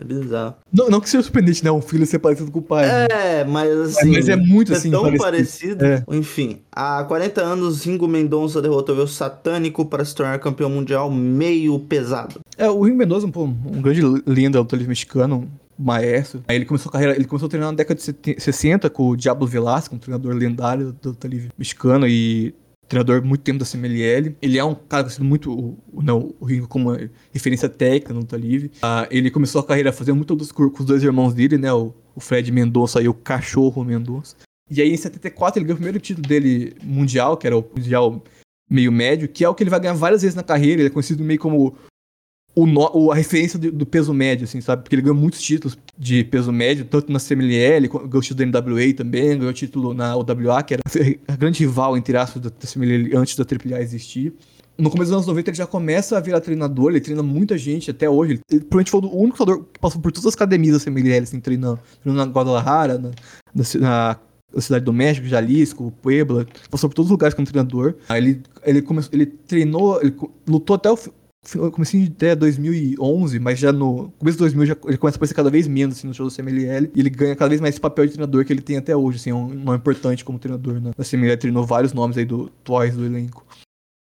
[0.00, 0.54] É bizarro.
[0.72, 1.72] Não, não que seja surpreendente, né?
[1.72, 2.86] Um filho ser parecido com o pai.
[2.86, 3.06] né?
[3.10, 4.12] É, mas assim.
[4.12, 5.78] Mas é muito assim, tão parecido.
[5.78, 5.84] parecido.
[5.84, 6.04] É.
[6.16, 11.76] Enfim, há 40 anos, Ringo Mendonça derrotou o Satânico para se tornar campeão mundial meio
[11.80, 12.38] pesado.
[12.56, 15.48] É, o Ring Mendoza, pô, um grande lenda do livre mexicano,
[15.78, 16.42] maestro.
[16.48, 19.08] Aí ele começou a carreira, ele começou a treinar na década de 70 60 com
[19.10, 22.54] o Diablo Velasco, um treinador lendário do luta livre mexicano e
[22.88, 24.34] treinador muito tempo da CMLL.
[24.40, 26.96] Ele é um cara conhecido muito, não, o Ringo como
[27.32, 28.72] referência técnica no luta livre.
[28.82, 31.94] Ah, ele começou a carreira fazendo muito dos com os dois irmãos dele, né, o,
[32.14, 34.34] o Fred Mendonça e o Cachorro Mendonça.
[34.70, 38.22] E aí em 74 ele ganhou o primeiro título dele mundial, que era o mundial
[38.70, 40.82] meio médio, que é o que ele vai ganhar várias vezes na carreira.
[40.82, 41.74] Ele é conhecido meio como
[42.54, 44.82] o no- a referência do, do peso médio, assim, sabe?
[44.82, 48.94] Porque ele ganhou muitos títulos de peso médio, tanto na CMLL, ganhou título da NWA
[48.94, 50.82] também, ganhou título na OWA, que era
[51.28, 54.32] a grande rival, entre aspas, da, CMLL antes da AAA existir.
[54.76, 57.90] No começo dos anos 90 ele já começa a virar treinador, ele treina muita gente
[57.90, 58.34] até hoje.
[58.34, 61.22] Ele, ele provavelmente foi o único lutador que passou por todas as academias da CMLL,
[61.24, 61.80] assim, treinando.
[62.02, 63.10] Treinou na Guadalajara, na,
[63.54, 64.16] na, na-
[64.60, 67.96] Cidade do México, Jalisco, Puebla, passou por todos os lugares como treinador.
[68.08, 70.14] Aí ele, ele, começou, ele treinou, ele
[70.46, 70.96] lutou até o
[71.44, 75.34] fi- comecei até 2011, mas já no começo de 2000 já, ele começa a aparecer
[75.34, 77.80] cada vez menos assim, no show do CMLL e ele ganha cada vez mais esse
[77.80, 80.80] papel de treinador que ele tem até hoje, assim, é um nome importante como treinador,
[80.80, 80.92] né?
[80.96, 83.46] Na CMLL treinou vários nomes aí do atuais do elenco.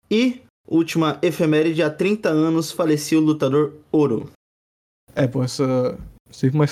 [0.10, 4.30] E, última efeméride, há 30 anos faleceu o lutador Ouro.
[5.16, 5.98] É, pô, essa
[6.32, 6.66] sempre uma,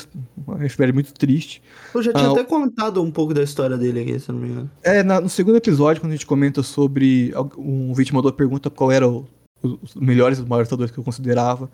[0.46, 1.62] uma efeméride muito triste.
[1.94, 4.50] Eu já tinha Ah, até contado um pouco da história dele aqui, se não me
[4.50, 4.72] engano.
[4.84, 7.32] É, na- no segundo episódio, quando a gente comenta sobre.
[7.58, 9.26] Um vídeo mandou a pergunta qual era o-
[9.64, 11.70] os melhores, os maiores lutadores que eu considerava.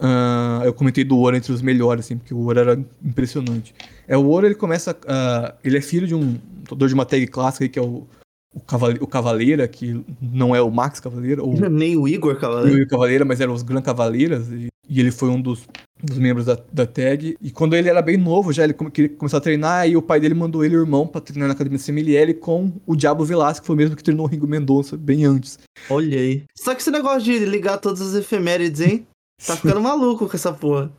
[0.00, 3.74] ah, eu comentei do Ouro entre os melhores, assim, porque o Ouro era impressionante.
[4.06, 4.92] É, o Ouro, ele começa.
[4.92, 8.06] Uh, ele é filho de um lutador de uma tag clássica aí, que é o,
[8.54, 11.42] o, Cavale, o Cavaleira, que não é o Max Cavaleira.
[11.42, 12.82] Ou, Nem o Igor Cavaleira.
[12.82, 14.48] O Cavaleira, mas eram os Gran Cavaleiras.
[14.50, 15.66] E, e ele foi um dos,
[16.02, 17.36] dos membros da, da tag.
[17.40, 20.20] E quando ele era bem novo, já ele queria começar a treinar, e o pai
[20.20, 23.62] dele mandou ele e o irmão pra treinar na academia CMLL com o Diabo Velasco,
[23.62, 25.58] que foi o mesmo que treinou o Ringo Mendonça bem antes.
[25.90, 26.44] Olha aí.
[26.56, 29.06] Só que esse negócio de ligar todas as efemérides, hein?
[29.44, 30.92] Tá ficando maluco com essa porra.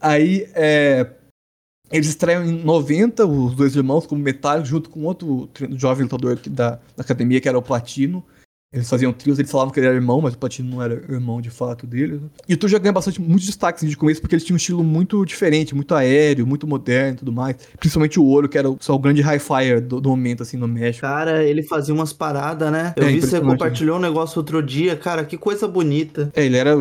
[0.00, 1.10] Aí, é,
[1.90, 6.70] eles estreiam em 90, os dois irmãos, como metálico, junto com outro jovem lutador da,
[6.70, 8.24] da, academia, que era o Platino.
[8.72, 11.40] Eles faziam trios, eles falavam que ele era irmão, mas o Platino não era irmão
[11.40, 12.16] de fato dele.
[12.16, 12.28] Né?
[12.48, 14.58] E o Tu já ganha bastante, muitos destaques assim, de começo, porque eles tinham um
[14.58, 17.56] estilo muito diferente, muito aéreo, muito moderno e tudo mais.
[17.78, 20.66] Principalmente o Ouro, que era só o grande high fire do, do momento, assim, no
[20.66, 21.06] México.
[21.06, 22.92] Cara, ele fazia umas paradas, né?
[22.96, 26.30] Eu é, vi você compartilhou um negócio outro dia, cara, que coisa bonita.
[26.34, 26.76] É, ele era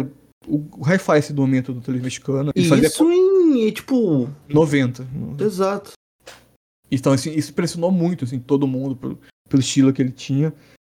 [0.47, 2.51] o hi-fi esse do momento do televisão mexicano.
[2.55, 4.27] E fazia isso em, tipo...
[4.49, 5.07] 90.
[5.39, 5.91] Exato.
[6.91, 9.19] Então, assim, isso impressionou muito, assim, todo mundo pelo,
[9.49, 10.53] pelo estilo que ele tinha.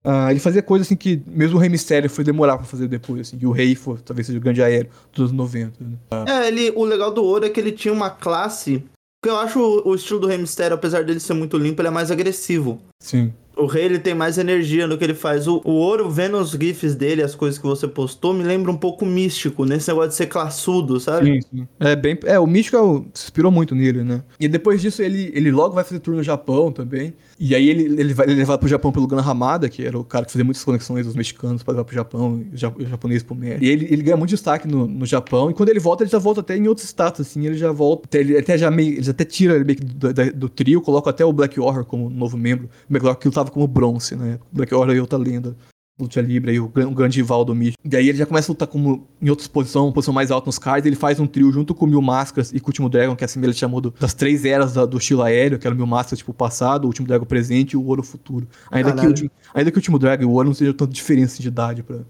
[0.06, 3.22] Uh, ele fazia coisas assim que mesmo o Rei Mistério foi demorar pra fazer depois,
[3.22, 5.72] assim, e o Rei foi, talvez seja o grande aéreo dos anos 90.
[5.80, 5.96] Né?
[6.12, 6.30] Uh.
[6.30, 8.84] É, ele, o legal do Ouro é que ele tinha uma classe,
[9.20, 11.88] que eu acho o, o estilo do Rei Mistério, apesar dele ser muito limpo, ele
[11.88, 12.80] é mais agressivo.
[13.02, 13.32] Sim.
[13.56, 15.48] O rei ele tem mais energia no que ele faz.
[15.48, 18.76] O, o ouro, vendo os GIFs dele, as coisas que você postou, me lembra um
[18.76, 21.40] pouco místico, nesse negócio de ser classudo, sabe?
[21.40, 21.68] Sim, sim.
[21.80, 24.22] É, bem, é, o místico é se inspirou muito nele, né?
[24.38, 27.14] E depois disso, ele, ele logo vai fazer tour no Japão também.
[27.38, 30.24] E aí ele, ele vai levar pro Japão pelo Gran Hamada, que era o cara
[30.24, 33.64] que fazia muitas conexões dos mexicanos para levar pro Japão, e o japonês pro México.
[33.64, 36.18] E ele, ele ganha muito destaque no, no Japão, e quando ele volta, ele já
[36.18, 39.10] volta até em outros status, assim, ele já volta, até, ele até já meio, ele
[39.10, 42.38] até tira ele meio do, do, do, trio, coloca até o Black Horror como novo
[42.38, 44.38] membro, o Black Horror que lutava como bronze, né?
[44.50, 45.56] Black Horror é outra lenda
[45.98, 47.74] luta livre aí, o, o grande rival do Mish.
[47.84, 50.58] E aí ele já começa a lutar como em outra posição, posição mais alta nos
[50.58, 53.16] cards, ele faz um trio junto com o Mil Máscaras e com o Último Dragon,
[53.16, 55.76] que assim ele chamou do, das três eras da, do estilo aéreo, que era o
[55.76, 58.46] Mil Máscaras, tipo, passado, o Último Dragon presente e o Ouro futuro.
[58.70, 61.40] Ainda que, o, ainda que o Último Dragon e o Ouro não sejam tanta diferença
[61.40, 62.00] de idade pra,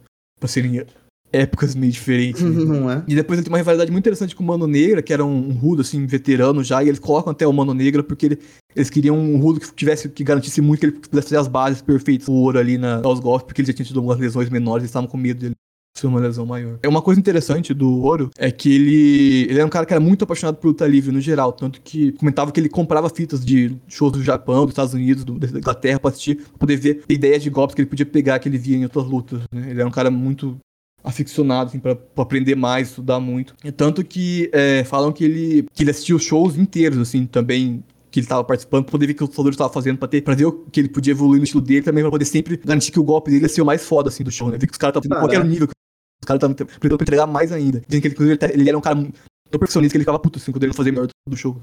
[0.41, 0.85] pra serem
[1.33, 2.43] épocas meio diferentes.
[2.43, 2.65] Né?
[2.65, 3.05] Não é?
[3.07, 5.49] E depois ele tem uma rivalidade muito interessante com o Mano Negra, que era um,
[5.49, 8.39] um rudo, assim, veterano já, e eles colocam até o Mano Negra porque ele,
[8.77, 11.81] eles queriam um rudo que tivesse, que garantisse muito que ele pudesse fazer as bases
[11.81, 14.83] perfeitas, o ouro ali na, aos golpes, porque ele já tinha tido algumas lesões menores,
[14.83, 15.55] eles estavam com medo dele
[15.99, 16.79] ser uma lesão maior.
[16.83, 20.01] É uma coisa interessante do Ouro é que ele, ele era um cara que era
[20.01, 23.75] muito apaixonado por luta livre no geral, tanto que comentava que ele comprava fitas de
[23.89, 27.43] shows do Japão, dos Estados Unidos, do, da Inglaterra pra assistir, pra poder ver ideias
[27.43, 29.41] de golpes que ele podia pegar que ele via em outras lutas.
[29.51, 29.71] Né?
[29.71, 30.59] Ele era um cara muito
[31.03, 33.55] aficionado, assim, pra, aprender mais, estudar muito.
[33.77, 38.27] Tanto que é, falam que ele, que ele assistiu shows inteiros, assim, também que ele
[38.27, 40.47] tava participando, pra poder ver o que o lutador estava fazendo, pra, ter, pra ver
[40.47, 43.05] o que ele podia evoluir no estilo dele, também pra poder sempre garantir que o
[43.05, 44.59] golpe dele ia ser o mais foda, assim, do show, né?
[44.59, 47.83] Ver que os caras estavam em qualquer nível, os caras estavam tentando entregar mais ainda.
[47.87, 49.13] Dizem que ele, ele, era um cara tão
[49.61, 51.61] perfeccionista que ele ficava puto, assim, quando ele fazia melhor do show.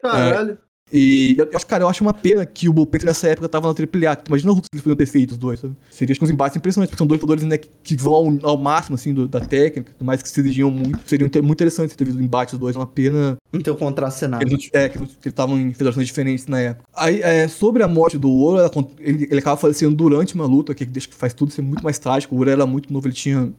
[0.00, 0.52] Caralho.
[0.52, 3.68] É, e eu acho, cara, eu acho uma pena que o Bullpen nessa época tava
[3.68, 4.18] na AAA.
[4.26, 5.74] Imagina o Hulk que eles podiam ter feito os dois, sabe?
[5.90, 8.94] Seria que uns embates impressionantes, porque são dois lutadores né, que vão ao, ao máximo,
[8.94, 11.00] assim, do, da técnica, mais que se exigiam muito.
[11.06, 13.36] Seria muito interessante ter visto o embate dos dois, é uma pena.
[13.52, 14.40] Então, contracenar.
[14.42, 16.84] Eles, é, que eles estavam em federações diferentes na época.
[16.94, 20.84] Aí, é, sobre a morte do Ouro, ele, ele acaba falecendo durante uma luta, que
[20.84, 22.34] deixa que faz tudo ser muito mais trágico.
[22.34, 23.52] O Ouro era muito novo, ele tinha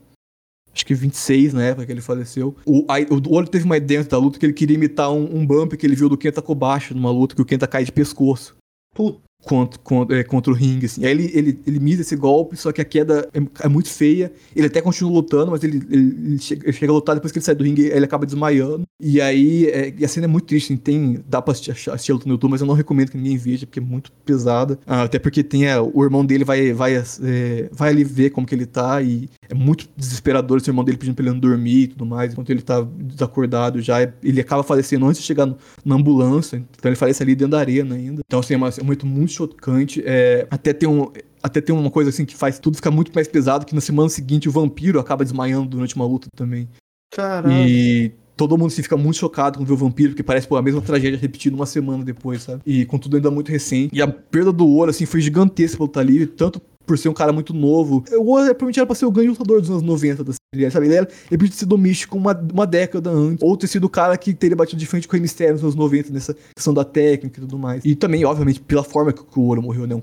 [0.74, 2.56] acho que 26 na época que ele faleceu.
[2.66, 5.46] O, aí, o Olho teve uma ideia da luta que ele queria imitar um, um
[5.46, 8.56] bump que ele viu do Kenta Kobashi numa luta que o Kenta cai de pescoço.
[8.94, 11.06] Puta contra, contra, é, contra o ringue, assim.
[11.06, 14.32] Aí ele, ele, ele misa esse golpe, só que a queda é, é muito feia.
[14.56, 17.40] Ele até continua lutando, mas ele, ele, ele, chega, ele, chega, a lutar depois que
[17.40, 18.84] ele sai do ringue, ele acaba desmaiando.
[19.00, 22.12] E aí, é, e a cena é muito triste, assim, tem, dá pra assistir, assistir
[22.12, 24.78] a luta no YouTube, mas eu não recomendo que ninguém veja, porque é muito pesada.
[24.86, 28.46] Ah, até porque tem é, o irmão dele vai, vai, é, vai ali ver como
[28.46, 31.84] que ele tá, e é muito desesperador esse irmão dele pedindo pra ele não dormir
[31.84, 34.02] e tudo mais, enquanto ele tá desacordado já.
[34.22, 37.60] Ele acaba falecendo antes de chegar no, na ambulância, então ele falece ali dentro da
[37.60, 38.22] arena ainda.
[38.26, 40.02] Então, assim, é, uma, é muito, muito muito chocante.
[40.06, 41.12] É, até tem um.
[41.42, 44.10] Até tem uma coisa assim que faz tudo ficar muito mais pesado, que na semana
[44.10, 46.68] seguinte o vampiro acaba desmaiando durante uma luta também.
[47.12, 47.54] Caralho.
[47.54, 50.62] E todo mundo se fica muito chocado quando vê o vampiro, porque parece pô, a
[50.62, 52.62] mesma tragédia repetida uma semana depois, sabe?
[52.66, 53.96] E com tudo ainda muito recente.
[53.96, 57.32] E a perda do ouro, assim, foi gigantesca pelo Talib, tanto por ser um cara
[57.32, 58.04] muito novo.
[58.14, 60.88] O Ouro provavelmente era pra ser o grande lutador dos anos 90 da série, sabe?
[60.88, 63.44] Ele, era, ele podia ter sido místico uma, uma década antes.
[63.44, 65.76] Ou ter sido o cara que teria batido de frente com o Mistério nos anos
[65.76, 67.86] 90, nessa questão da técnica e tudo mais.
[67.86, 69.94] E também, obviamente, pela forma que o Ouro morreu, né?
[69.94, 70.02] Um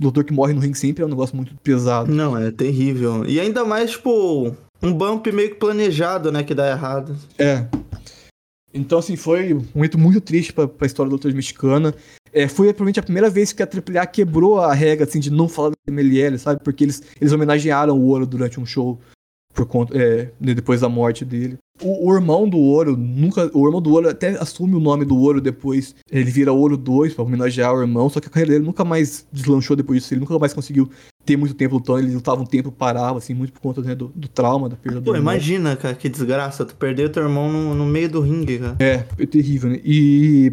[0.00, 2.12] lutador que morre no ringue sempre é um negócio muito pesado.
[2.12, 3.24] Não, é terrível.
[3.26, 6.42] E ainda mais, tipo, um bump meio que planejado, né?
[6.42, 7.14] Que dá errado.
[7.38, 7.64] É.
[8.74, 11.94] Então, assim, foi um momento muito triste pra, pra história da luta mexicana.
[12.32, 15.48] É, foi provavelmente a primeira vez que a AAA quebrou a regra, assim, de não
[15.48, 16.60] falar do MLL, sabe?
[16.62, 18.98] Porque eles, eles homenagearam o Ouro durante um show
[19.54, 21.56] por conta, é, depois da morte dele.
[21.80, 23.48] o, o irmão do Ouro nunca.
[23.54, 25.94] O irmão do Ouro até assume o nome do Ouro depois.
[26.10, 29.24] Ele vira Ouro 2 pra homenagear o irmão, só que a carreira dele nunca mais
[29.32, 30.12] deslanchou depois disso.
[30.12, 30.90] Ele nunca mais conseguiu
[31.24, 32.00] ter muito tempo lutando.
[32.00, 35.00] Ele lutava um tempo, parava, assim, muito por conta né, do, do trauma, da perda
[35.00, 35.32] do Pô, irmão.
[35.32, 36.64] imagina, cara, que desgraça.
[36.64, 38.76] Tu perdeu teu irmão no, no meio do ringue, cara.
[38.78, 39.80] É, é terrível, né?
[39.84, 40.52] E.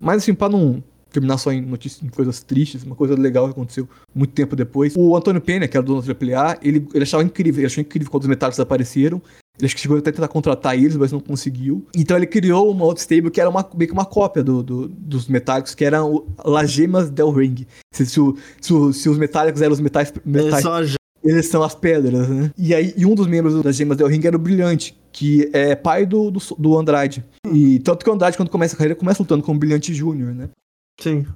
[0.00, 3.50] Mas assim, pra não terminar só em notícias, em coisas tristes, uma coisa legal que
[3.52, 4.94] aconteceu muito tempo depois.
[4.96, 8.10] O Antônio Pena, que era dono da AAA, ele, ele achava incrível, ele achou incrível
[8.10, 9.20] quando os metálicos apareceram.
[9.60, 11.84] Ele acho que chegou até a tentar contratar eles, mas não conseguiu.
[11.96, 14.88] Então ele criou uma outra stable que era uma, meio que uma cópia do, do-
[14.88, 17.66] dos metálicos, que era o Las Gemas del Ring.
[17.92, 21.62] Se, se, o- se o- se os metálicos eram os metais, Eles metais eles são
[21.62, 22.50] as pedras, né?
[22.56, 25.74] E aí, e um dos membros das Gemas Del Ring era o Brilhante, que é
[25.76, 27.22] pai do, do, do Andrade.
[27.52, 30.34] E tanto que o Andrade, quando começa a carreira, começa lutando com o Brilhante Júnior,
[30.34, 30.48] né?
[30.98, 31.26] Sim.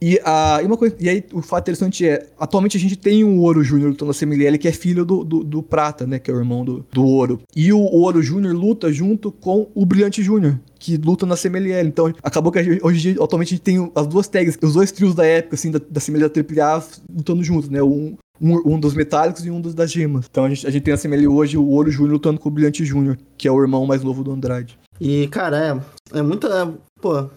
[0.00, 3.24] E, a, e, uma coisa, e aí, o fato interessante é, atualmente a gente tem
[3.24, 6.18] o Ouro Júnior lutando na CMLL, que é filho do, do, do Prata, né?
[6.18, 7.40] Que é o irmão do, do Ouro.
[7.54, 11.88] E o, Ouro Júnior luta junto com o Brilhante Júnior, que luta na CMLL.
[11.88, 14.92] Então, acabou que a hoje, dia, atualmente, a gente tem as duas tags, os dois
[14.92, 16.84] trios da época, assim, da, da CMLL AAA
[17.14, 17.82] lutando juntos, né?
[17.82, 20.26] Um, um, um dos metálicos e um dos das gemas.
[20.30, 22.52] Então, a gente, a gente tem na CMLL hoje o Ouro Júnior lutando com o
[22.52, 24.78] Brilhante Júnior, que é o irmão mais novo do Andrade.
[25.00, 25.80] E, cara,
[26.12, 26.46] é, é muito.
[26.46, 26.70] É,
[27.00, 27.30] pô,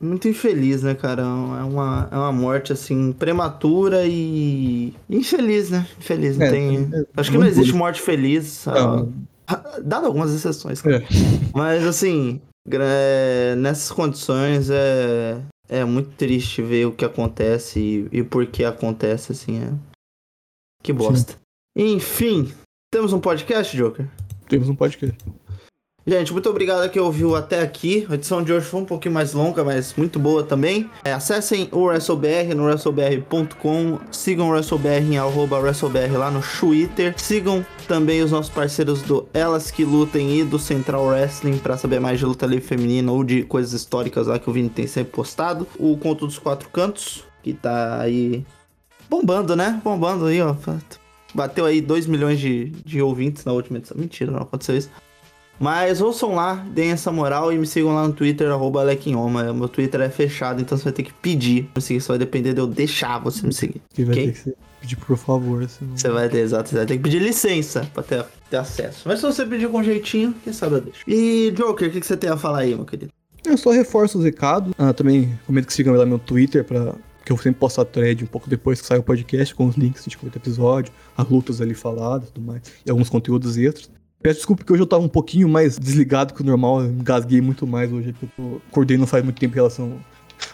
[0.00, 1.22] muito infeliz, né, cara?
[1.22, 1.24] É
[1.64, 4.92] uma, é uma morte, assim, prematura e.
[5.08, 5.86] Infeliz, né?
[5.98, 6.36] Infeliz.
[6.36, 6.88] Não É, tem.
[6.92, 8.66] é, Acho que não existe morte feliz.
[8.66, 9.12] Não.
[9.46, 10.96] ah, Dado algumas exceções, cara.
[10.98, 11.06] É.
[11.54, 12.40] Mas, assim,
[12.70, 15.40] é, nessas condições é.
[15.68, 17.80] É muito triste ver o que acontece
[18.12, 19.60] e, e por que acontece, assim.
[19.60, 19.72] É...
[20.80, 21.34] Que bosta.
[21.76, 22.52] Enfim,
[22.92, 24.06] temos um podcast, Joker?
[24.48, 25.16] Temos um podcast.
[26.08, 28.06] Gente, muito obrigado a quem ouviu até aqui.
[28.08, 30.88] A edição de hoje foi um pouquinho mais longa, mas muito boa também.
[31.04, 33.98] É, acessem o WrestleBR no WrestleBR.com.
[34.12, 37.12] Sigam o WrestleBR em arroba WrestleBR lá no Twitter.
[37.16, 41.98] Sigam também os nossos parceiros do Elas Que Lutem e do Central Wrestling para saber
[41.98, 45.12] mais de luta livre feminina ou de coisas históricas lá que o Vini tem sempre
[45.12, 45.66] postado.
[45.76, 48.46] O Conto dos Quatro Cantos, que tá aí
[49.10, 49.80] bombando, né?
[49.82, 50.54] Bombando aí, ó.
[51.34, 53.96] Bateu aí 2 milhões de, de ouvintes na última edição.
[53.98, 54.88] Mentira, não aconteceu isso.
[55.58, 59.52] Mas ouçam lá, deem essa moral e me sigam lá no Twitter, arroba Alequinhoma.
[59.52, 61.68] Meu Twitter é fechado, então você vai ter que pedir.
[61.74, 63.80] me seguir, só vai depender de eu deixar você me seguir.
[63.94, 64.32] Que vai Ok?
[64.32, 65.66] ter que pedir por favor.
[65.68, 65.96] Senão...
[65.96, 69.02] Você vai ter, exato, você vai ter que pedir licença pra ter, ter acesso.
[69.06, 71.00] Mas se você pedir com jeitinho, quem sabe eu deixo.
[71.08, 73.10] E Joker, o que, que você tem a falar aí, meu querido?
[73.44, 74.74] Eu só reforço os recados.
[74.76, 76.94] Ah, também recomendo que sigam lá meu Twitter, pra,
[77.24, 79.76] que eu sempre posto a thread um pouco depois que sai o podcast, com os
[79.76, 83.88] links de cada episódio, as lutas ali faladas e tudo mais, e alguns conteúdos extras.
[84.22, 87.40] Peço desculpa que hoje eu tava um pouquinho mais desligado que o normal, eu engasguei
[87.40, 89.98] muito mais hoje, porque eu tô- acordei não faz muito tempo em relação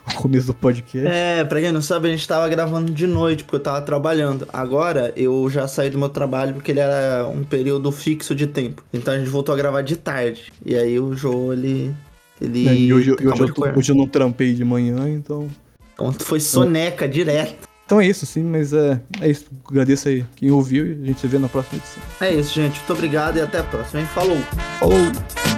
[0.04, 1.06] ao começo do podcast.
[1.08, 4.46] É, pra quem não sabe, a gente tava gravando de noite, porque eu tava trabalhando.
[4.52, 8.82] Agora, eu já saí do meu trabalho porque ele era um período fixo de tempo.
[8.92, 10.52] Então a gente voltou a gravar de tarde.
[10.64, 11.94] E aí o Joe, ele...
[12.40, 15.08] Ele É, e hoje, eu- acabou hoje, eu tô- hoje eu não trampei de manhã,
[15.08, 15.48] então.
[15.94, 17.68] Então foi soneca direto.
[17.84, 19.46] Então é isso, sim, mas é, é isso.
[19.68, 22.02] Agradeço aí quem ouviu e a gente se vê na próxima edição.
[22.20, 22.78] É isso, gente.
[22.78, 24.06] Muito obrigado e até a próxima, hein?
[24.14, 24.38] Falou!
[24.78, 25.51] Falou!